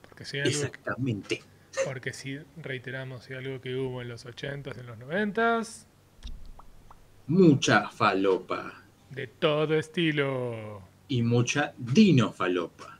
Porque 0.09 0.25
si 0.25 0.39
Exactamente. 0.39 1.43
Porque 1.85 2.13
si 2.13 2.39
reiteramos, 2.57 3.25
si 3.25 3.33
algo 3.33 3.61
que 3.61 3.75
hubo 3.75 4.01
en 4.01 4.09
los 4.09 4.25
80s, 4.25 4.77
en 4.77 4.85
los 4.85 4.97
90s. 4.97 5.85
Mucha 7.27 7.89
falopa. 7.89 8.83
De 9.09 9.27
todo 9.27 9.75
estilo. 9.75 10.81
Y 11.07 11.21
mucha 11.21 11.73
dinofalopa. 11.77 12.99